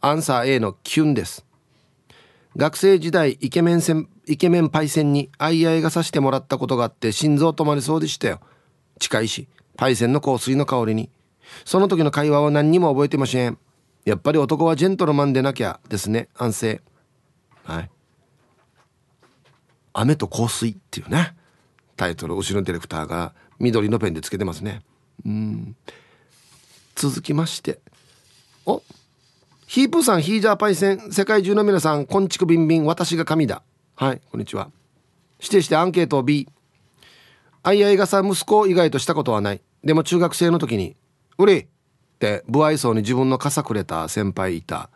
[0.00, 1.44] アンサー A のキュンです。
[2.56, 8.40] 学生時代イケメン戦イケメンパイセンに相合いがさしてもらったことがあって心臓止まりそうでしたよ。
[9.00, 11.10] 近いしパイセンの香水の香りに。
[11.64, 13.58] その時の会話は何にも覚えてません。
[14.06, 16.28] やっぱり男はジェントルマンでなきゃですね。
[16.36, 16.80] 安静。
[17.64, 17.90] はい。
[19.92, 21.34] 雨と香水っていうね。
[21.96, 24.82] タイトル後ろのディレクターが緑のペンでつけてますね。
[25.24, 25.76] うん。
[26.94, 27.80] 続きまして。
[28.64, 28.80] お。
[29.66, 33.64] ヒープさんヒージャーパイセン世界中の皆さんこんちくビンビン私が神だ。
[33.96, 34.70] はいこんにちは。
[35.40, 36.48] 指定してアンケートを B
[37.64, 39.60] あいあいがさ息子以外としたことはない。
[39.82, 40.94] でも中学生の時に
[41.38, 41.66] 「うり!」
[42.16, 44.90] って不愛想に自分の傘くれた先輩いた。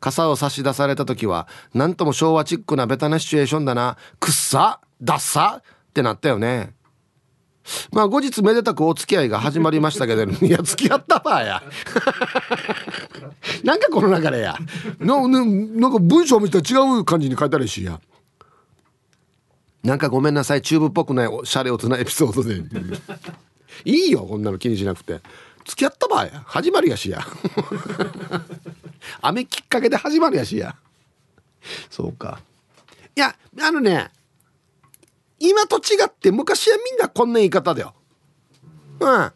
[0.00, 3.96] 傘を差し出された時は何とも昭和チックなベタなシチュエーションだな。
[4.18, 6.72] くっさダッサってなったよね。
[7.92, 11.62] まあ後日めでたくお付き合いが始まりましたけど いや付き合ったばや。
[13.62, 14.56] なんかこの流れや。
[14.98, 18.00] ななんか文章見たら違う感じに書いたらしいや。
[19.82, 22.62] なんかごめんなさいチューブっぽくないシャレオツなエピソードで。
[23.84, 25.20] いいよこんなの気にしなくて
[25.68, 27.20] 付き合ったばや始まりやしや。
[29.20, 30.74] 雨きっかけで始まるやしや。
[31.90, 32.40] そうか。
[33.14, 34.10] いやあのね
[35.38, 37.94] 今と違って昔はみんなこんな言い方だよ。
[39.00, 39.32] うん。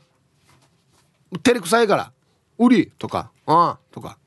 [1.42, 2.12] 照れくさいから
[2.58, 4.18] 「売り」とか「ああ」とか。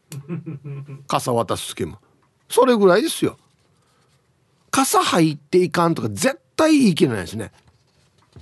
[1.08, 2.00] 傘渡す隙も。
[2.48, 3.38] それぐらいですよ。
[4.70, 7.52] 傘入っていかんとか絶対言い切れないですね。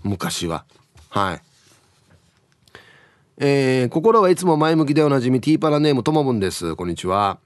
[0.04, 0.66] 昔は。
[1.10, 1.53] はい
[3.38, 6.76] えー、心はいつも前向きでおなじみティーパラネームともぶんです。
[6.76, 7.40] こんにちは。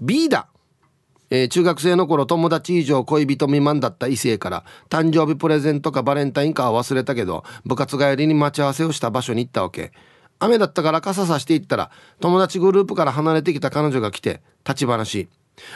[0.00, 0.48] B だ
[1.28, 9.92] えー、中学生の頃友達以上恋人未満だった異性から誕生日プレゼントかバレンタインかは忘れたけど部活帰りに待ち合わせをした場所に行ったわけ。
[10.38, 15.28] 雨だったから傘さしていったら友達グループから離れてきた彼女が来て立ち話。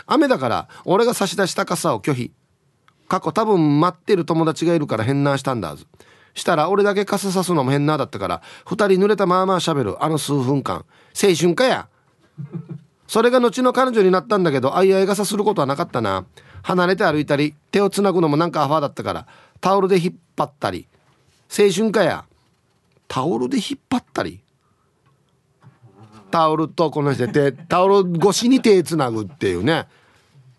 [0.07, 2.33] 雨だから俺が差し出した傘を拒否。
[3.09, 5.87] 過去多分待ってる友達がいるから変なしたんだず。
[6.35, 10.85] したら俺だけ傘さすのも変なだったから2人濡れたまあま喋るあの数分間。
[11.21, 11.89] 青春かや。
[13.07, 16.25] それが後の彼女になったんだけど相合い傘することはなかったな。
[16.63, 19.27] 離れて歩いたり手をつなぐのもなんかアファーだったから
[19.61, 20.87] タオルで引っ張ったり。
[21.51, 22.25] 青春かや。
[23.09, 24.41] タオルで引っ張ったり。
[26.31, 29.89] タオルとこの人でタオル越しに手つなぐっていうね。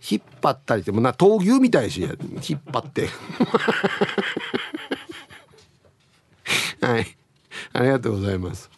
[0.09, 3.07] 引っ張ったりってもな闘牛みたいし引っ張って。
[6.85, 7.17] はい。
[7.73, 8.69] ありがとうございます。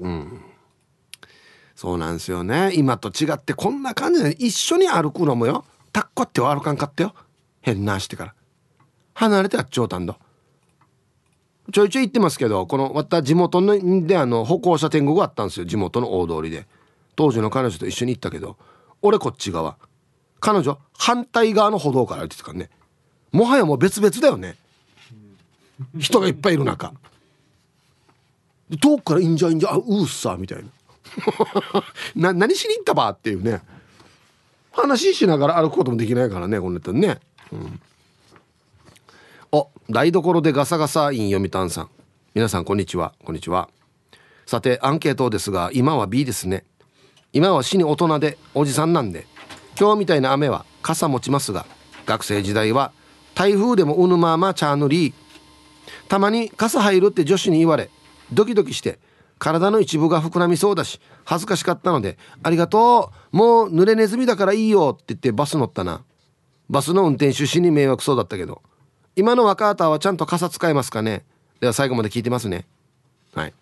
[0.00, 0.40] うん。
[1.76, 2.72] そうなんですよね。
[2.74, 5.64] 今と違ってこんな感じで一緒に歩くのもよ。
[5.92, 7.14] タッコって歩かんかったよ。
[7.60, 8.34] 変なしてから。
[9.14, 10.18] 離れてあっちょうたんだ
[11.72, 15.66] ちょいちょい行ってますけどこのまた地元のであの歩行者天国があったんですよ。
[15.66, 16.66] 地元の大通りで。
[17.16, 18.56] 当時の彼女と一緒に行ったけど
[19.02, 19.76] 俺こっち側。
[20.40, 22.70] 彼女反対側の歩道から歩いてたからね。
[23.32, 24.56] もはやもう別々だよね。
[25.96, 26.92] 人がいっぱいいる中。
[28.80, 30.64] 遠くから「いいんじゃいいんじゃあうーっさ」みたいな。
[32.32, 33.62] な何しに行ったばっていうね。
[34.72, 37.20] 話しながら歩くこともできないからねこんなったね、
[37.52, 37.80] うん、
[39.52, 41.90] お台所でガサガサイン読谷さん。
[42.34, 43.14] 皆さんこんにちは。
[43.24, 43.68] こんにちは。
[44.46, 46.64] さてアンケートですが今は B ですね。
[47.32, 49.26] 今は死に大人でおじさんなんで。
[49.78, 51.66] 今日みたいな雨は傘持ちますが
[52.06, 52.92] 学生時代は
[53.34, 55.23] 台風でもうぬままチャーヌリー
[56.08, 57.90] たまに傘入るって女子に言われ
[58.32, 58.98] ドキドキして
[59.38, 66.02] 体の一部が膨らみそうだし恥ずかしかったので「ありがとうもう濡れネズミだからいいよ」って言ってバス乗ったな。
[66.70, 68.62] バスの運転手死に迷惑そうだったけど
[69.16, 71.24] 今の若ーはちゃんと傘使えますかね。
[71.60, 72.66] では最後まで聞いてますね。
[73.34, 73.54] はい。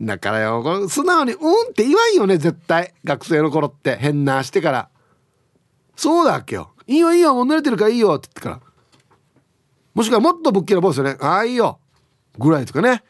[0.00, 2.94] だからよこれ素直に「うん」って言わんよね絶対。
[3.04, 3.96] 学生の頃って。
[3.96, 4.88] 変なしてから。
[5.96, 8.60] そうだっけよ「いいよいいよもう濡れてるからいいよ」って言ってから。
[9.98, 11.80] もしくはもっとぶっきらぼうですよね「ああいいよ」
[12.38, 13.02] ぐらいとかね。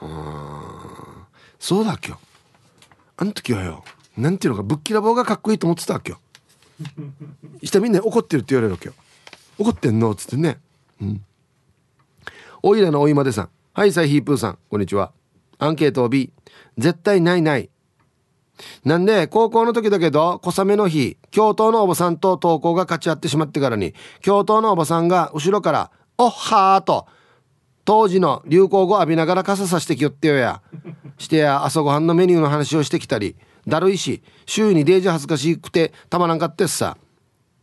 [0.00, 1.26] うん
[1.60, 2.18] そうだっけよ。
[3.16, 3.84] あの時はよ
[4.16, 6.18] なんていうのかぶっきらぼうがかっこいいと思ってたわけよ。
[7.62, 8.94] したみんな怒ってるって言われるわけよ。
[9.58, 10.58] 怒ってんのっつってね。
[11.00, 11.24] うん。
[12.64, 13.50] おいらのおいまでさん。
[13.72, 14.58] はいサイヒープーさん。
[14.70, 15.12] こんにちは。
[15.60, 16.32] アンケートを B
[16.78, 17.70] 絶対ないない。
[18.84, 27.06] なんで高校の時だけど小雨の日教頭のおばさんと登校が勝ち合ってしまってからに教頭のおばさんが後ろから「おっはー」と
[27.84, 30.62] 当時の流行語浴びながら傘さしてきよってよや。
[31.18, 33.36] してや朝ごはんのメニューの話をしてきたり
[33.68, 36.96] だるいし周囲にデージ恥ずかしくてたまらんかってさ。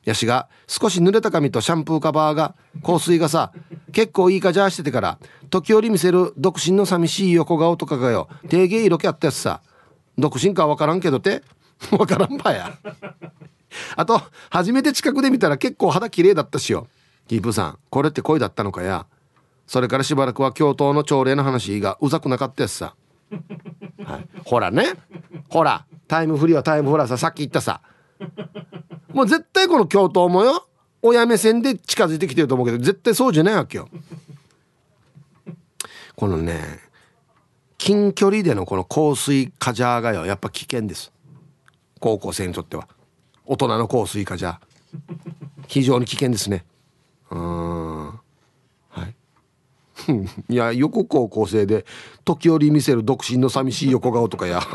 [0.05, 3.51] やしが少し濡れた髪とシャンプーカバーが香水がさ
[3.91, 5.19] 結構いいかじゃあしててから
[5.49, 9.61] 時折見せる独身の寂しい横顔とかがよ定芸色気あったやつさ。
[10.19, 11.43] 独身かわからんけどて。
[11.91, 12.77] わからんばや。
[13.95, 16.87] あと初めて近くで見たら結構肌綺麗だったしよ。
[17.27, 19.05] キープさんこれって恋だったのかや。
[19.67, 22.95] それからしばらくは教頭の朝礼の話がうざくなかったやつさ、
[24.03, 24.93] はい、ほらね。
[25.49, 25.85] ほら。
[26.07, 27.17] タイムフリーはタイムフラーさ。
[27.17, 27.81] さっき言ったさ。
[29.13, 30.67] もう絶対この教頭もよ
[31.01, 33.89] 親目線で近づいてきてると思うけど絶対そうじゃないわけよ。
[36.15, 36.88] このね
[37.79, 41.13] 近距離でのこの香水カジャーがよやっぱ危険です。
[41.99, 42.87] 高校生にとっては。
[43.45, 44.57] 大人の香水カジャー。
[45.67, 46.65] 非常に危険ですね。
[47.31, 48.19] うん。
[50.49, 50.53] い。
[50.55, 51.85] やよく高校生で
[52.25, 54.61] 時折見せる独身の寂しい横顔とかや。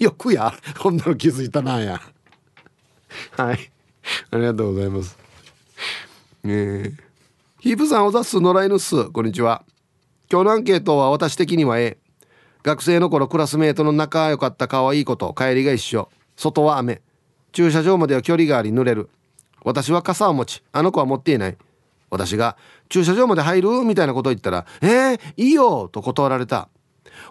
[0.00, 0.52] よくや。
[0.80, 2.02] こんなの気づいたなや。
[3.36, 3.70] はい。
[4.32, 5.16] ありがとうございます。
[6.42, 6.92] え。
[6.92, 6.94] ー、
[7.60, 8.40] ヒープさんおざっす。
[8.40, 9.08] 野良犬っす。
[9.10, 9.64] こんにちは。
[10.32, 11.98] 今日のアンケートは私的には A
[12.62, 17.02] 学生の頃クラスメートの仲良かった可愛い子と帰りが一緒外は雨
[17.52, 19.10] 駐車場までは距離があり濡れる
[19.62, 21.58] 私は傘を持ちあの子は持っていない
[22.08, 22.56] 私が
[22.88, 23.68] 駐車場まで入る？
[23.84, 26.70] みたいなことを言ったら、えー、いいよと断られた。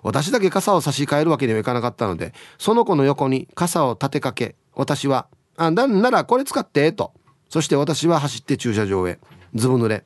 [0.04, 7.14] 私だけ傘を差し替えるわけにはいかなかったので、その子の横に傘を立てかけ、私は、あ、なんならこれ使って、と。
[7.48, 9.20] そして私は走って駐車場へ。
[9.54, 10.04] ずぶ濡れ。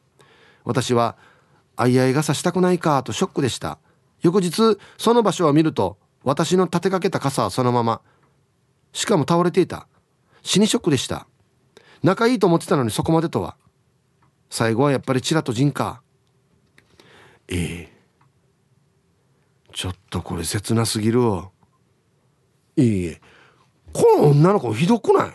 [0.65, 1.15] 私は、
[1.75, 3.79] あいあい傘したくないかとショックでした。
[4.21, 8.01] 翌日、その場所を見ると、私の立てかけた傘はそのまま。
[8.93, 9.87] しかも倒れていた。
[10.41, 11.27] 死にショックでした。
[12.03, 13.57] 仲いいと思ってたのにそこまでとは。
[14.49, 16.01] 最後はやっぱりチラとジンか
[17.47, 17.95] ええ
[19.73, 21.49] ちょっとこれ切なすぎるわ
[22.77, 23.21] いいえ
[23.91, 25.31] この女の子ひどくないい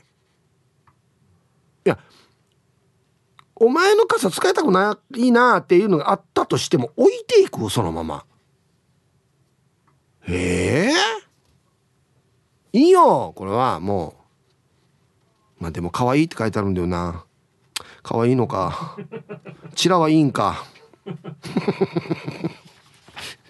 [1.84, 1.99] や
[3.61, 8.25] お前の傘使いたくないなっていうのがあったとしても置いていくそのまま。
[10.27, 10.93] え
[12.73, 12.79] え？
[12.79, 14.15] いいよこれはも
[15.59, 15.63] う。
[15.63, 17.27] まあでも可愛いって書いてあるんだよな。
[18.03, 18.97] 可愛いのか。
[19.75, 20.65] チラはいいんか。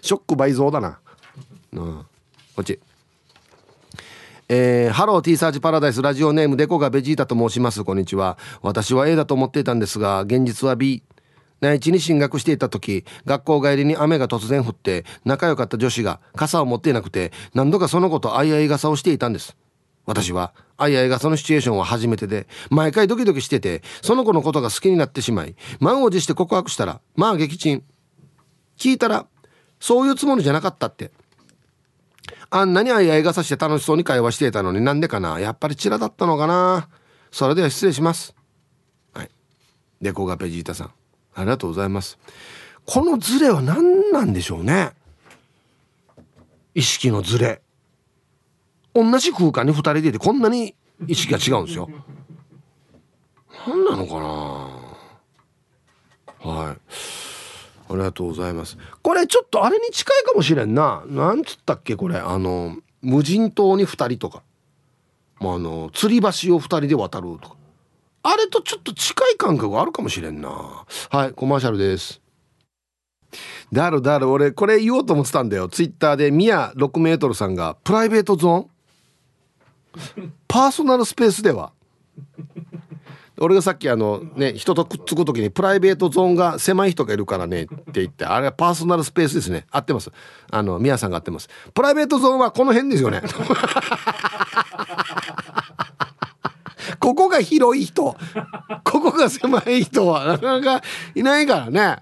[0.01, 0.99] ショック倍増だな、
[1.73, 2.05] うん、
[2.55, 2.79] こっち。
[4.53, 7.85] えー、ハロー T サーチパラダイスラジオネームデコがベジータと申します。
[7.85, 8.37] こんにちは。
[8.61, 11.03] 私は A だと思っていたんですが現実は B
[11.61, 19.55] 内地に進学していた時学校帰りに雨が突然降って仲良かった女子が傘を持っていなくて何度かその子と相合い傘をしていたんです。
[20.05, 27.85] 私はあいあいがそのシチュエーションは初めてで毎回ドキドキしててその子のことが好きになってしまい満を持して告白したらまあ撃沈。
[28.77, 29.27] 聞いたら
[29.79, 31.11] そういうつもりじゃなかったって。
[32.53, 35.39] あんなにあいあいがさして楽しそうに会話していたのになんでかな。
[35.39, 36.89] やっぱりチラだったのかな。
[37.31, 38.35] それでは失礼します。
[39.13, 39.29] はい。
[40.01, 40.91] デコがベジータさん。
[41.33, 42.19] ありがとうございます。
[42.85, 44.91] このズレは何なんでしょうね。
[46.75, 47.61] 意識のズレ。
[48.93, 50.75] 同じ空間に2人でいてこんなに
[51.07, 51.89] 意識が違うんですよ。
[53.65, 54.15] 何なのか
[56.43, 56.51] な。
[56.51, 56.77] はい。
[57.91, 58.77] ありがとうございます。
[59.01, 61.03] これちょっとあれに近いかもしれんな。
[61.07, 62.17] なんつったっけこれ。
[62.17, 64.43] あの無人島に2人とか、
[65.39, 67.55] まあ、あの吊り橋を2人で渡るとか。
[68.23, 70.85] あれとちょっと近い感覚があるかもしれんな。
[71.09, 72.21] はいコマーシャルです。
[73.71, 75.67] だるだる俺これ言おうと思ってたんだよ。
[75.69, 80.31] ツイッターでミヤ6メートルさんがプライベートゾーン？
[80.47, 81.71] パーソナルスペースでは？
[83.41, 89.65] 俺がさっきあのね人とくっつく時にプライベートゾーンが狭い人がいるからねって言ってあれはパーソナルスペースですね。
[89.71, 90.11] 合ってます。
[90.51, 91.49] あの宮さんが合ってます。
[91.73, 93.23] プライベートゾーンはこの辺ですよね。
[96.99, 98.15] ここが広い人。
[98.83, 100.83] ここが狭い人はなかなか
[101.15, 101.97] いないからね。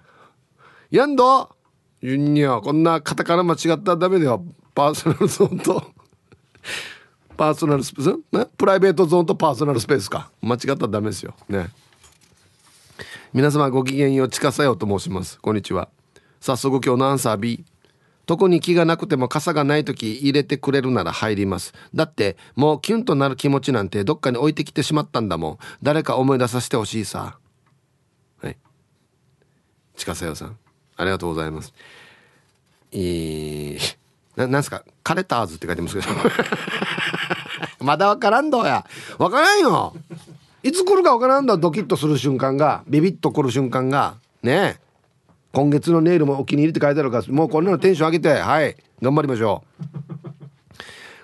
[0.91, 1.55] やんど
[2.01, 4.43] ユンニャこんなカタカナ間違ったらダメだよ。
[4.75, 5.83] パーソナルゾーンと。
[7.39, 10.29] パーソナルスペース、ね、プライベートゾーンとパーソナルスペースか。
[10.41, 11.33] 間違ったらダメですよ。
[11.47, 11.69] ね。
[13.31, 15.39] 皆様ごきげんよう近さよと申します。
[15.39, 15.87] こんにちは。
[16.41, 17.63] 早速今日のアンサー B
[18.25, 21.73] 特に気がなくても傘がない時入れてくれるなら入ります。
[21.95, 25.57] だってもうキュンとなる気持ちなんてどっかに置いてきてしまったんだもん。
[25.81, 27.37] 誰か思い出させてほしいさ。
[28.41, 28.57] はい。
[29.95, 30.57] 近さよさん。
[30.97, 31.73] ありがとうございます。
[32.91, 33.77] いい
[34.35, 34.83] ななんすか？
[35.03, 36.07] カレターズって書いてますけど。
[37.80, 38.86] まだわからんどや。
[39.17, 39.93] わからんよ。
[40.63, 44.77] いつ来るかわからんだドキッとする瞬間がビビッと来る瞬間がね
[45.53, 48.75] 今月のネイルもお気に入りって書いてあるからもうこんなのテンション上げてはい。
[49.01, 49.86] 頑張りましょう。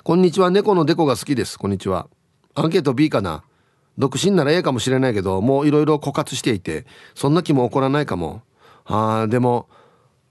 [0.04, 0.50] こんにちは。
[0.50, 1.60] 猫のデコが好きです。
[1.60, 2.08] こんにちは。
[2.54, 3.44] アンケート B かな。
[3.98, 8.42] 独身なら A かもしれないけどもういろいろ枯渇していてそんな気も起こらないかも。
[8.86, 9.68] あーでも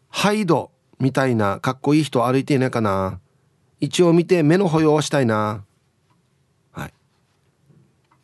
[0.08, 3.20] ハイドみたいなかっこいい人歩いていないかな。
[3.80, 5.64] 一応見て目の保養はしたいな。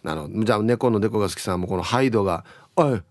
[0.03, 0.45] なるほど。
[0.45, 2.45] じゃあ猫のデコが好きさんもこのハイドが
[2.77, 3.03] 「おい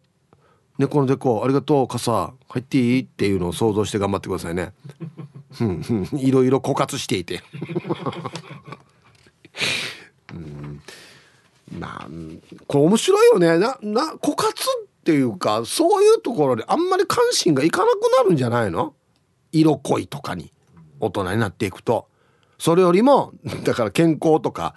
[0.78, 4.74] 猫のデコありがとう傘入っていい?」っていうのを想像して頑張ってくださいね。
[6.14, 7.42] いろいろ枯渇していて。
[10.34, 10.82] うん。
[11.80, 12.08] まあ
[12.68, 13.60] これ面白いよね。
[13.60, 18.94] なな枯渇っていうかそういうところであんまり関心がいかなくなるんじゃないの？
[19.52, 20.52] 色恋とかに
[21.00, 22.08] 大人になっていくと。
[22.58, 23.32] それよりも
[23.64, 24.76] だから健康とか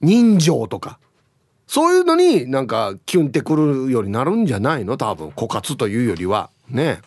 [0.00, 0.98] 人情とか。
[1.66, 4.96] そういうのになんかキュンってくるようになるんじゃないの？
[4.96, 6.50] 多分枯渇というよりは。
[6.68, 7.00] ね。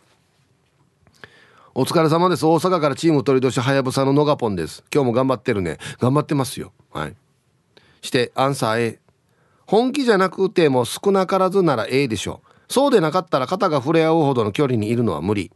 [1.75, 2.45] お疲れ様です。
[2.45, 4.83] 大阪からチーム取り年はやぶさののがぽんです。
[4.93, 5.79] 今日も頑張ってるね。
[5.99, 6.71] 頑張ってますよ。
[6.91, 7.15] はい。
[8.01, 8.99] してアンサー A
[9.65, 15.51] 本気じゃなくても少なからずなら A でしょそうでなかったら肩が触れ合うほどの距離にいるのは無理。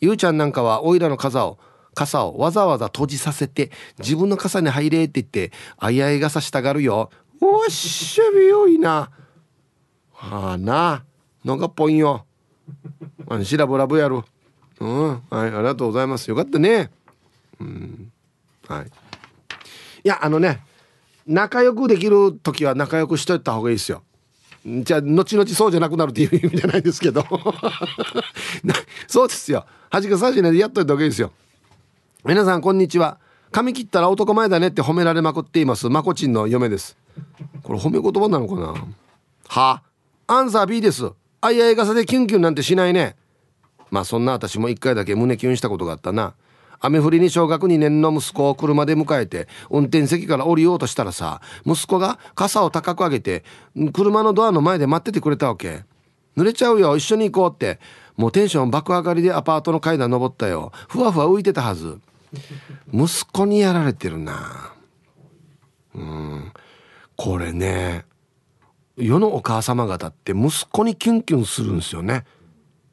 [0.00, 1.58] ゆうちゃんなんかはおいらの傘を
[1.96, 7.10] 傘をわざわざ閉じさせて自分の傘に入れって言ってあいあい傘したがるよ。
[7.40, 9.10] おっしゃべよいな。
[10.12, 11.04] はあな。
[11.44, 12.26] のがぽんよ。
[13.28, 14.20] あしらぶらぶやる
[14.78, 15.08] うん。
[15.08, 15.22] はい。
[15.30, 16.28] ありがとうございます。
[16.28, 16.90] よかったね。
[17.58, 18.12] うん。
[18.68, 18.84] はい。
[18.84, 18.88] い
[20.04, 20.60] やあのね
[21.26, 24.02] 仲良くできる時は仲良くしといた方がいいですよ。
[24.66, 27.24] じゃあ後々そうじゃなくなるっていう意味じゃないですけど。
[29.08, 29.64] そうですよ。
[29.90, 31.32] 恥かさしないでやっといた方がいいですよ。
[32.26, 33.20] 皆さんこんにちは。
[33.52, 35.88] 髪切ったら男前だねって褒められまくっています。
[35.88, 36.96] まこちんの嫁です。
[37.62, 38.74] これ褒め言葉なのかな？
[39.46, 39.82] は？
[40.26, 41.12] アンサー B です。
[41.40, 43.14] あいあい傘でキュンキュンなんてしないね。
[43.92, 46.34] まあそんな私も一回だけ胸キュンしたことがあったな。
[46.80, 53.44] 雨降りに小学2年の息子を車で迎えて運転席から降りようとしたらさ息子が傘を高く上げて
[53.92, 55.84] 車のドアの前で待っててくれたわけ。
[56.36, 57.78] 濡れちゃうよ一緒に行こうって。
[58.16, 60.72] もうテンション爆上がりでアパートの階段登ったよ。
[60.88, 62.00] ふわふわ浮いてたはず。
[62.92, 64.74] 息子にやられてるな。
[65.94, 66.52] うん。
[67.16, 68.04] これね
[68.96, 72.24] 世のお母様方って息子にキュンキュンするんですよね。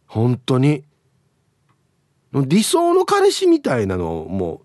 [0.08, 0.84] 本当に。
[2.34, 4.62] 理想の彼氏みたいなのをも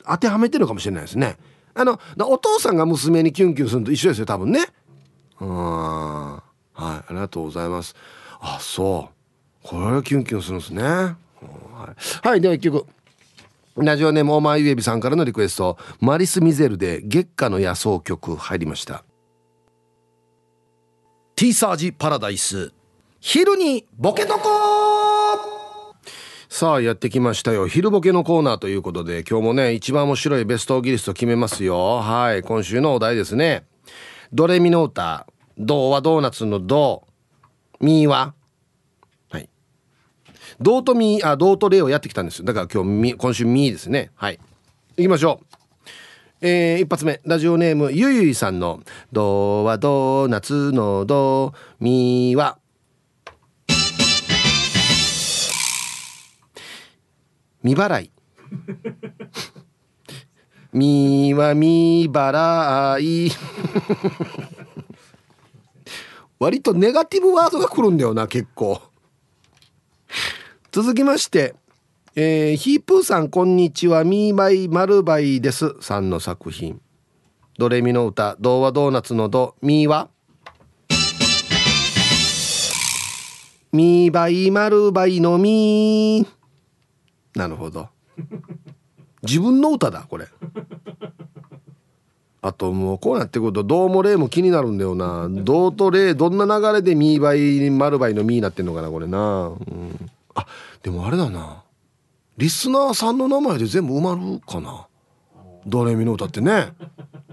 [0.00, 1.36] う当てはめてるかもしれないですね。
[1.74, 4.66] あのお父さんが娘にキュンキュンするのと一緒ですよ多分ね。
[5.40, 6.32] うん。
[6.36, 6.42] は
[6.72, 7.94] いありがとうございます。
[8.40, 9.16] あそう。
[9.66, 10.82] これはキュンキュンするんですね。
[10.82, 11.16] は
[12.24, 12.86] い、はい、では一曲。
[13.76, 19.04] ラジオネームおまゆえびさんからのリクエストマリス・ミゼルで月下の野草曲入りました。
[21.34, 22.72] ティーサージパラダイス
[23.20, 24.48] 昼にボケとこ
[26.48, 27.66] さあやってきましたよ。
[27.66, 31.98] 昼ボケのコーナーということで今日もね一番面白いベストギリスト決めますよ。
[31.98, 33.66] はい今週のお題ですね。
[34.32, 35.26] ドレミの歌
[35.58, 37.06] ドはドーナツのド
[37.80, 38.32] ミーは
[40.60, 44.10] ドーとミーあドーとレをやってきたんですだから今日ミ今週ミーですね。
[44.14, 44.38] はい。
[44.96, 45.46] 行きましょう。
[46.40, 47.20] えー、一発目。
[47.24, 48.80] ラジオネームゆゆいさんの
[49.12, 52.58] 「ドはドーナツのドミは」
[57.62, 58.10] 未払い。
[60.72, 63.30] みはみ払い。
[66.38, 68.80] 割とネガティブワードが来るんだよな結構。
[70.76, 71.54] 続きまして
[72.16, 74.04] えー、ヒープーさんこんにちは。
[74.04, 75.74] みーバイマルバイです。
[75.80, 76.82] さんの作品。
[77.56, 80.10] ドレミの歌童話ドーナツのドミーは？
[83.72, 87.38] ミーバイマルバイのミー。
[87.38, 87.88] なるほど。
[89.22, 90.28] 自分の歌だこれ。
[92.42, 100.46] あともうこうなってくると「どうも霊」も気になるんだよな「どうと霊」どんな流れで「ミーバイマルバイのミー」なってんのかなこれな、うん、あ
[100.82, 101.64] でもあれだな。
[102.36, 104.86] リスナーさんの名前で全部埋まるかな。
[105.66, 106.72] ドレミの歌ってね。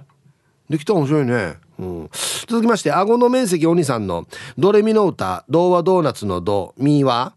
[0.69, 2.09] できた面白いね、うん、
[2.47, 4.25] 続きまして顎の面積お兄さんの
[4.57, 7.35] 「ドレミの歌童話ドーナツのドミーは?」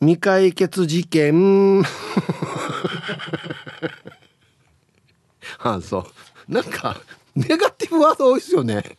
[0.00, 1.84] 未解決事件。
[5.60, 6.52] あそう。
[6.52, 7.00] なんか
[7.36, 8.96] ネガティブワード多いですよね。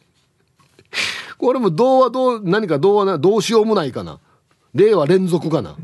[1.43, 4.21] これも童話どう何か童話などうしようもないかな。
[4.73, 5.75] 令和連続かな。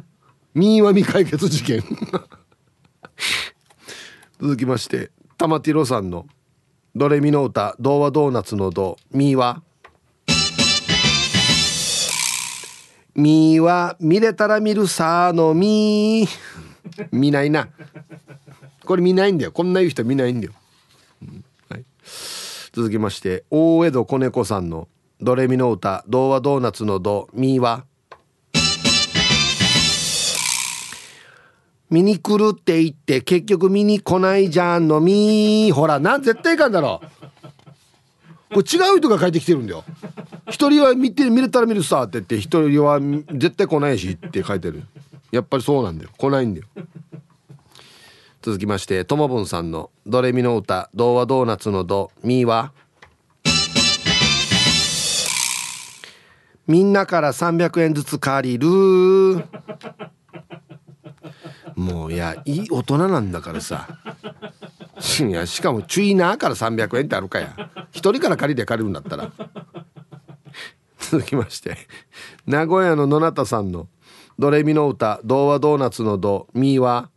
[0.54, 1.84] 民話未解決事件。
[4.40, 6.26] 続きまして玉ティロさんの
[6.96, 9.62] 「ドレミの歌童話ドーナツのドミーは?」
[13.14, 16.26] みは見れたら見るさのみ
[17.10, 17.68] 見ないな。
[18.86, 19.52] これ見ないんだよ。
[19.52, 20.54] こんな言う人見ないんだよ、
[21.20, 21.44] うん。
[21.68, 21.84] はい、
[22.72, 24.88] 続きまして大江戸子猫さんの
[25.22, 27.84] 「ドレミの歌童話ドーナツのドみは?」
[31.88, 37.02] 見に来るって言って結局見に来ないじゃんのみほらなん絶対いかんだろ
[38.52, 39.84] これ違う人が帰ってきてるんだよ。
[40.50, 44.82] 一人は見て見れたら見るさって言って一人は絶対来ないしって書いてる。
[45.30, 46.10] やっぱりそうなんだよ。
[46.18, 46.66] 来ないんだよ。
[48.42, 52.72] 続きましてともぶんさんの「ドレミの歌童話ドーナツのドミーは?」
[56.66, 58.68] みんなから300円ずつ借りる。
[61.74, 63.88] もういやいい大人なんだからさ。
[65.20, 67.54] いやしかもチュイナーから300円ってあるかや。
[67.90, 69.32] 一人から借りて借りるんだったら。
[70.98, 71.76] 続きまして。
[72.46, 73.88] 名古屋の野中さんの
[74.38, 77.10] 「ドレミの歌童話ドーナツのドミーは?」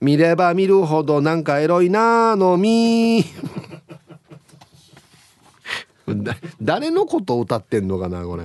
[0.00, 3.24] 見れば見るほどなんかエロいなーのみ
[6.62, 8.44] 誰のことを歌ってんのかなこれ。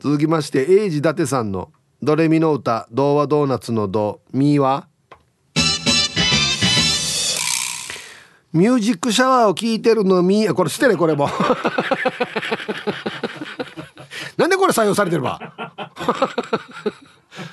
[0.00, 1.70] 続きまして英治伊達さんの
[2.02, 4.86] 「ドレミの歌童話ドーナツのドミーは?」
[8.52, 11.28] ミュージックシャワーを聞いてるのみこれ捨てねこれも。
[14.38, 15.40] なんでこれ採用されてるば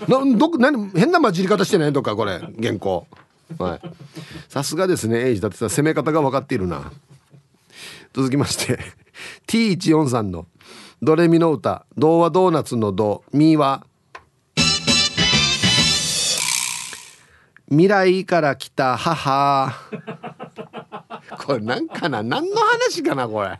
[0.07, 1.93] など何変な混じり方してない？
[1.93, 3.07] とかこれ原稿。
[3.59, 3.81] はい。
[4.49, 6.91] さすがですねエイジだってさ攻め方が分かっているな。
[8.13, 8.79] 続きまして
[9.47, 10.47] T14 さんの
[11.01, 13.85] 「ドレミの歌童話ドーナツのドミーは?」
[17.69, 19.73] 未来から来た母。
[21.45, 22.21] これなんかな？
[22.21, 23.27] 何の話かな？
[23.27, 23.59] これ。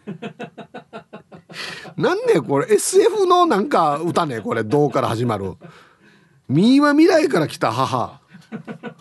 [1.97, 4.39] なんねこれ？SF のなんか歌ね？
[4.41, 5.55] これ「どう」から始まる
[6.47, 8.19] 「みーは未来から来た母」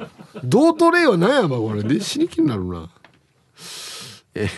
[0.44, 1.58] 「どうとれよ何やば？
[1.58, 1.82] これ。
[1.82, 2.88] で死に気になるな。
[4.34, 4.48] え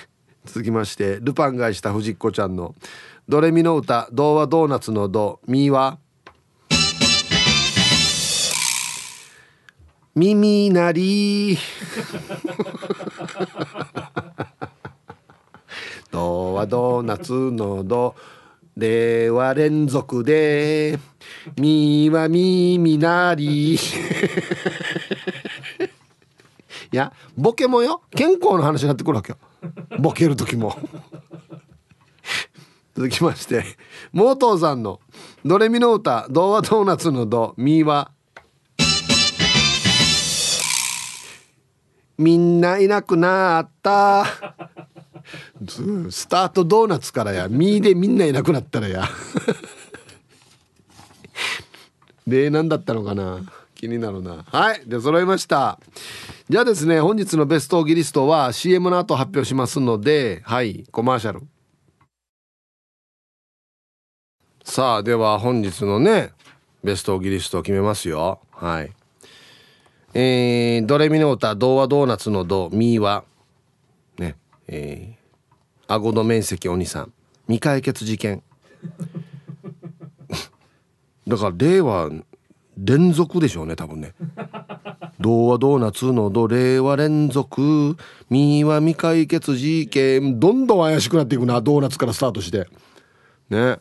[0.54, 2.76] 続きましてルパンがした藤子ちゃんの
[3.28, 5.98] 「ドレミの歌童話ドーナツのドミーは?」
[10.14, 11.58] 耳なり。
[16.12, 18.14] ドはドーナツのド
[18.76, 21.00] では連続で。
[21.56, 23.74] みは耳なり。
[23.74, 23.78] い
[26.92, 28.02] やボケもよ。
[28.14, 29.38] 健康の話になってくるわけよ。
[29.98, 30.76] ボケる時も。
[32.94, 33.64] 続きまして
[34.12, 35.00] モートーさんの
[35.44, 38.12] 「ドレミの歌童話ドーナツのドミーは」
[42.16, 44.24] みんないなくなった。
[45.66, 47.48] スタートドーナツからや。
[47.48, 49.08] ミーでみんないなくなったらや。
[52.26, 53.40] で何だったのかな。
[53.84, 54.44] 気になるな。
[54.46, 55.78] はいで揃いました。
[56.48, 61.42] じゃあですね本日のベストギリストは CM の後発表しますのではいコマーシャル。
[64.62, 66.30] さあでは本日のね
[66.82, 68.40] ベストギリストを決めますよ。
[68.52, 68.90] はい。
[70.14, 73.24] えー、ドレミの歌童話ドーナツのドミーは。
[74.16, 74.36] ね
[74.66, 75.16] えー、
[75.88, 77.12] 顎の面積お兄さん。
[77.48, 78.42] 未解決事件。
[81.28, 82.10] だから令和
[82.78, 84.14] 連続でしょうね多分ね。
[85.20, 87.96] 童話ドーナツのド令和連続。
[88.30, 90.40] ミーは未解決事件。
[90.40, 92.66] どんどん怪しくなっていくなドーナツからスタートして。
[93.48, 93.78] ね。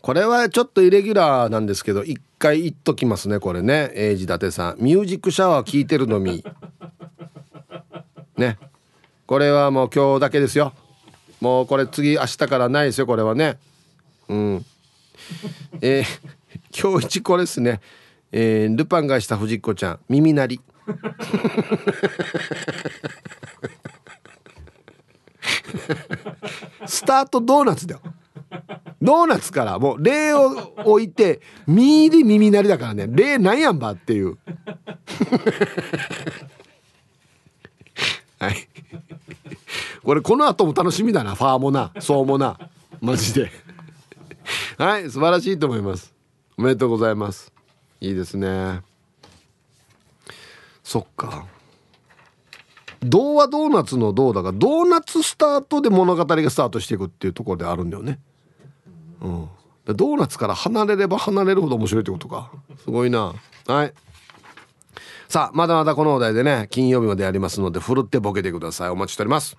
[0.00, 3.90] これはちょっとイレギュラーなんですけど一回言っときますねこれね。
[3.94, 4.76] 英治伊達さん。
[4.78, 6.44] ミュージックシャワー聞いてるのみ。
[8.36, 8.58] ね。
[9.26, 10.72] これはもう今日だけですよ。
[11.40, 13.58] もうこれ次明日からないですよこれはね。
[14.28, 14.64] うん。
[15.80, 16.04] えー、
[16.78, 17.80] 今日一これですね。
[18.30, 20.00] えー、ルパンがした藤子ちゃん。
[20.08, 20.60] 耳鳴り。
[26.86, 28.00] スタートドーナツだよ。
[29.00, 33.06] ドーナツからもう例を置いて「ミーで耳鳴り」だからね。
[33.08, 34.38] 例なんやんばっていう。
[38.38, 38.68] はい。
[40.02, 41.34] これこの後も楽しみだな。
[41.34, 41.92] ファーもな。
[42.00, 42.58] そうもな。
[43.00, 43.50] マジで。
[44.78, 46.17] はい素晴らしいと思います。
[46.58, 47.52] おめでとうございます。
[48.00, 48.82] いいですね。
[50.82, 51.46] そっか。
[53.00, 58.18] 童話ドーナツのどうだがドーナツスタートで物語がスタートしていくっていうところであるんだよね。
[59.20, 59.48] うん。
[59.86, 62.50] ドーナツから離れれば離れるほど面白いってことか。
[62.82, 63.34] すごいな。
[63.68, 63.94] はい。
[65.28, 68.88] さあまだまだこのお題でね金曜日までやりますのでふるってボケてください。
[68.88, 69.56] お待ちしております。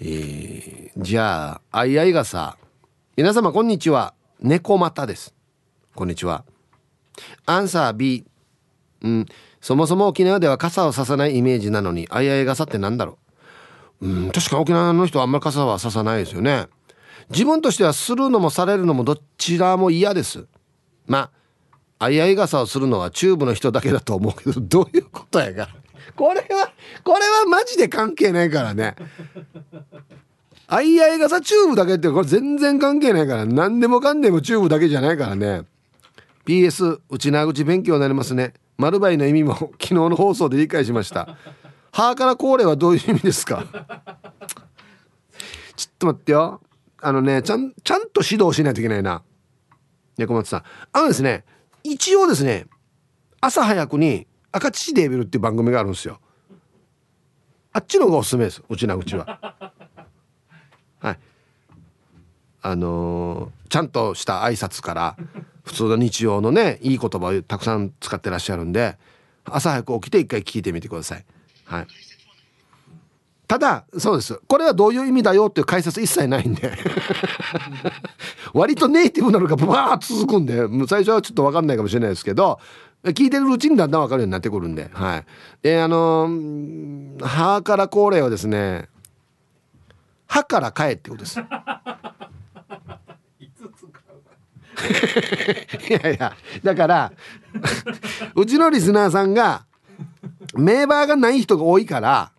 [0.00, 2.58] えー、じゃああいあいがさ
[3.16, 4.14] 皆様こんにちは。
[4.38, 5.34] 猫又です。
[5.94, 6.44] こんにちは。
[7.46, 8.24] アンサー B
[9.02, 9.26] うん。
[9.60, 13.18] そもそも沖縄では傘をささないイメージなのにあいあい傘ってなんだろ
[14.00, 14.08] う？
[14.08, 16.66] うん確か沖縄の人はあんまり傘はささないですよね。
[17.30, 20.46] 自分としてはするのもされるのもどちらも嫌です。
[21.06, 21.30] ま
[22.00, 25.68] ああいあい傘をするのはチューブの人だけだと思うけど どういうことやが
[26.16, 26.72] これは
[27.04, 28.96] これはマジで関係ないからね。
[30.66, 33.46] あいあい傘チューブだけってこれ全然関係ないから。
[33.46, 35.62] 何でもかんでもチューブだけじゃないからね。
[36.44, 38.54] PS 内縄口勉強になりますね。
[38.76, 41.36] 丸バイの意味も 昨日の放送で理解しました。
[41.92, 43.64] ハからコーレはどういう意味ですか？
[45.76, 46.60] ちょっと待ってよ。
[47.00, 49.22] あのねちゃんちゃんと指導しないといけないな。
[50.16, 50.62] 猫松さん。
[50.92, 51.44] あのですね
[51.82, 52.66] 一応ですね
[53.40, 56.20] 朝早くに赤乳デービルっていう番組があるんですよ。
[57.72, 59.38] あっちの方がおすすめですうちな口は。
[61.00, 61.18] はい。
[62.62, 65.16] あのー、ちゃんとした挨拶から
[65.64, 68.96] 普通の日常のねいい言葉をたくさん使ってらっしゃるんで
[69.44, 71.24] 朝早く起きて一回聞いてみてください。
[71.64, 71.86] はい。
[73.46, 74.40] ただそうです。
[74.48, 76.72] これはどういう意味だよっていう解説一切ないんで。
[78.54, 82.58] 割とネイティブなのがバーッ続くんで最初はちょっと分かんないかもしれないですけど
[83.04, 84.90] 聞いてるうちにだんだん分かるようになってくるんで。
[84.92, 85.24] はい。
[85.62, 88.88] であのー、歯から高齢はですね
[90.26, 91.38] 歯から帰ってことです。
[95.88, 97.12] いやいやだから
[98.34, 99.64] うちのリスナーさんが
[100.54, 102.32] 名場がない人が多いから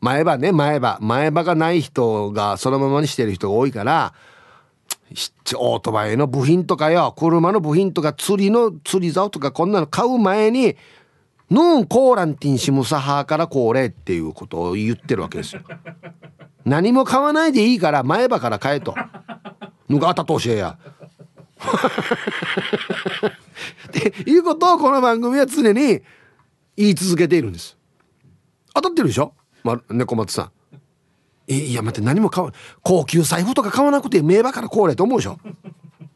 [0.00, 4.14] 前歯ね前歯前歯がない人がそのままにしてる人が多いから
[5.56, 10.76] オートバイの部品とかよ車の部品とか釣りの釣り竿とかこんなの買う前に
[11.50, 15.62] 「ヌーンコーランティンシムサハーから高齢」っていうことを言ってるわけですよ。
[16.64, 18.94] 何も買わないでいいから前歯から買えと。
[19.88, 20.78] ぬがたと教えや。
[23.88, 26.00] っていうことをこの番組は常に
[26.76, 27.76] 言い続けているんです。
[28.74, 30.50] 当たってるでしょ、ま、猫松さ
[31.48, 31.52] ん。
[31.52, 35.38] いや待って何も買わ高級財布とか買わなくて名馬からこうれと思うでしょ？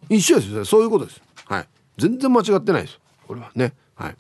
[0.08, 0.64] 一緒ですよ。
[0.64, 1.20] そういうことです。
[1.46, 1.68] はい。
[1.98, 3.00] 全然間違ってないです。
[3.26, 3.74] これはね。
[3.94, 4.16] はい。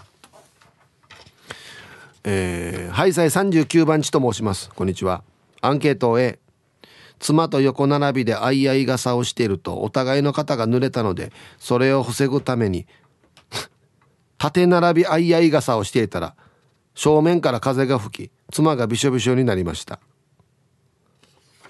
[2.24, 4.70] えー、ハイサイ39番地と申します。
[4.70, 5.22] こんにちは。
[5.60, 6.38] アンケート A
[7.24, 12.86] 妻と横並びで相合い傘をしているとお互いの肩が濡れたのでそれを防ぐために
[14.36, 16.34] 縦並び相合い傘をしていたら
[16.94, 20.00] 正面から風が吹き妻がびしょびしょになりました。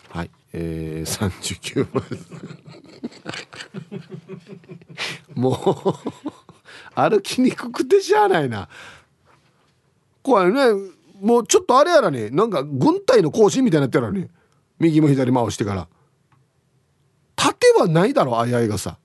[0.08, 2.04] はいえー、39万。
[5.40, 8.68] もう歩きにくくてしゃあないな。
[10.20, 10.60] 怖いね。
[11.20, 12.28] もうちょっとあれやらね。
[12.30, 14.30] なんか軍隊の行進みたいになってるらね。
[14.78, 15.88] 右も左回してから。
[17.36, 18.98] 縦はないだろあいあいがさ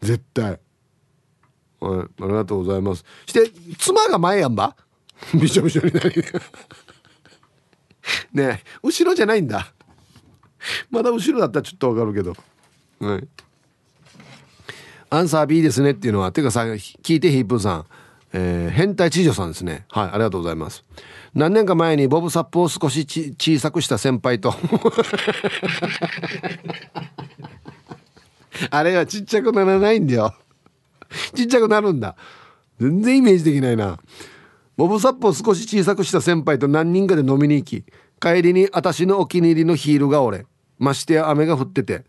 [0.00, 0.58] 絶対。
[1.80, 2.22] はい。
[2.22, 3.04] ありがとうございます。
[3.26, 4.76] して妻が前やんば？
[5.34, 6.22] びしょびしょになり。
[8.32, 9.72] ね後ろじゃないんだ。
[10.90, 12.34] まだ後ろだったらちょっとわかるけど。
[13.00, 13.28] はい。
[15.10, 17.86] アンサー B ですねっていうのはてかさ聞いてヒップさん。
[18.36, 19.86] えー、変態知女さんですね。
[19.88, 20.84] はいありがとうございます。
[21.34, 24.52] 何年か前にボブサップを少し小さくした先輩と。
[28.70, 30.34] あれはちっちゃくならないんだよ。
[31.34, 32.16] ちっちゃくなるんだ。
[32.80, 34.00] 全然イメージできないな。
[34.76, 37.84] ボブサップを少し小さくした先輩と何人かで飲みに行き
[38.20, 40.46] 帰りに私のお気に入りのヒールが折れ
[40.78, 42.02] ましてや雨が降ってて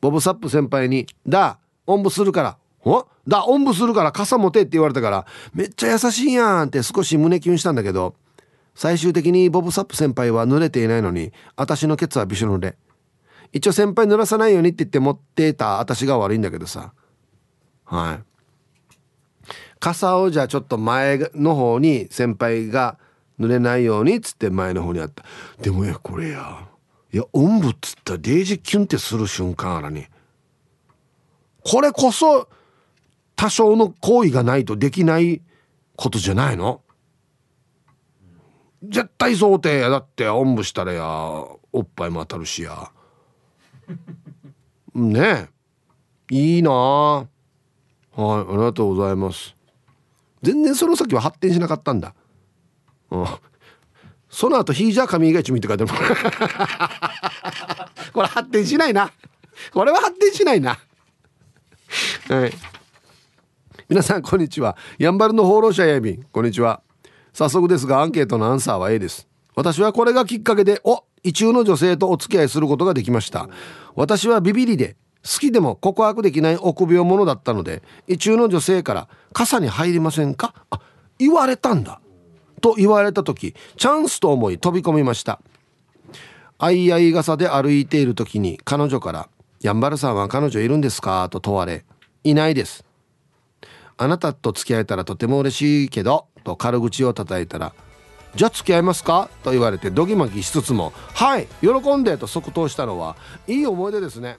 [0.00, 3.06] ボブサップ先輩に「だおんぶするからお？
[3.28, 8.14] だおんぶするから傘持てって言われたからめっちゃ優しいやんって少し胸キュンしたんだけど
[8.74, 12.76] 最終的にボブサップ先輩は濡れていないのに私のケツはびしょ濡れ。
[13.52, 16.92] 一応先輩濡らさないようにって言って持ってた私が悪いんだけどさ。
[17.84, 19.50] はい。
[19.80, 22.98] 傘をじゃあちょっと前の方に先輩が
[23.40, 25.24] 濡れないようにっつって前の方にあった。
[25.60, 26.68] でもやこれや。
[27.12, 30.06] いやおんぶっつったらデージキュンってする瞬間あらに。
[31.64, 32.48] これこそ
[33.40, 35.40] 多少の行為がないとできない
[35.96, 36.82] ことじゃないの？
[38.84, 42.92] 絶対想定やだっておんぶしたらやおっぱいも当たるしや。
[44.92, 45.48] ね
[46.30, 46.34] え。
[46.34, 47.28] いいなはい
[48.18, 49.56] ありがとうございます。
[50.42, 52.14] 全然その先は発展しなかったんだ。
[53.10, 53.26] うん。
[54.28, 55.92] その後ヒージャー神以外ちみって書いてある。
[58.12, 59.10] これ発展しないな。
[59.72, 60.78] これは発展しないな。
[62.28, 62.52] はい。
[63.90, 64.76] 皆さんこんにちは。
[65.00, 66.22] やんばるの放浪者やびん。
[66.30, 66.80] こんにちは。
[67.32, 69.26] 早速ですがアンケートのアンサーは A です。
[69.56, 73.48] 私はこれがきっかけでお意中の女性とお付き合いすることができました。
[73.96, 74.94] 私はビビリで
[75.24, 80.78] 好きでも告白できない臆病者だったので意中の女性から「傘に入りませんか?」あ
[81.18, 82.00] 言われたんだ。
[82.60, 85.40] と言われた時チャンスと思い飛び込みました。
[86.60, 89.28] 相合い傘で歩いている時に彼女から
[89.60, 91.84] 「やんばるさんは彼女いるんですか?」と問われ
[92.22, 92.84] 「いないです」
[94.02, 97.74] あなたと付き合えたらとても嬉しいけどと軽口を叩いたら
[98.34, 103.14] 「じゃあ付き合いますか?」と言われてドギマギしつつも「はい喜んで」と即答したのは
[103.46, 104.38] いい思い出ですね。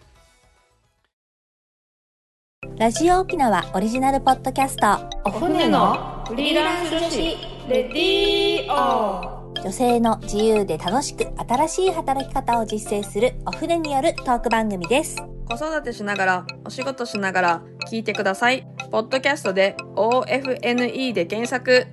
[2.78, 5.08] ラジオ沖縄オリジナルポッドキャスト。
[5.26, 7.18] お船のフリーランス女子
[7.68, 15.18] レディオ女性の自由で楽しく新しい働き方を実践するお船によるトーク番組です。
[15.48, 18.66] 子育てしながらお仕事しながら聞いてください。
[18.90, 21.86] ポッドキャストで OFNE で検索。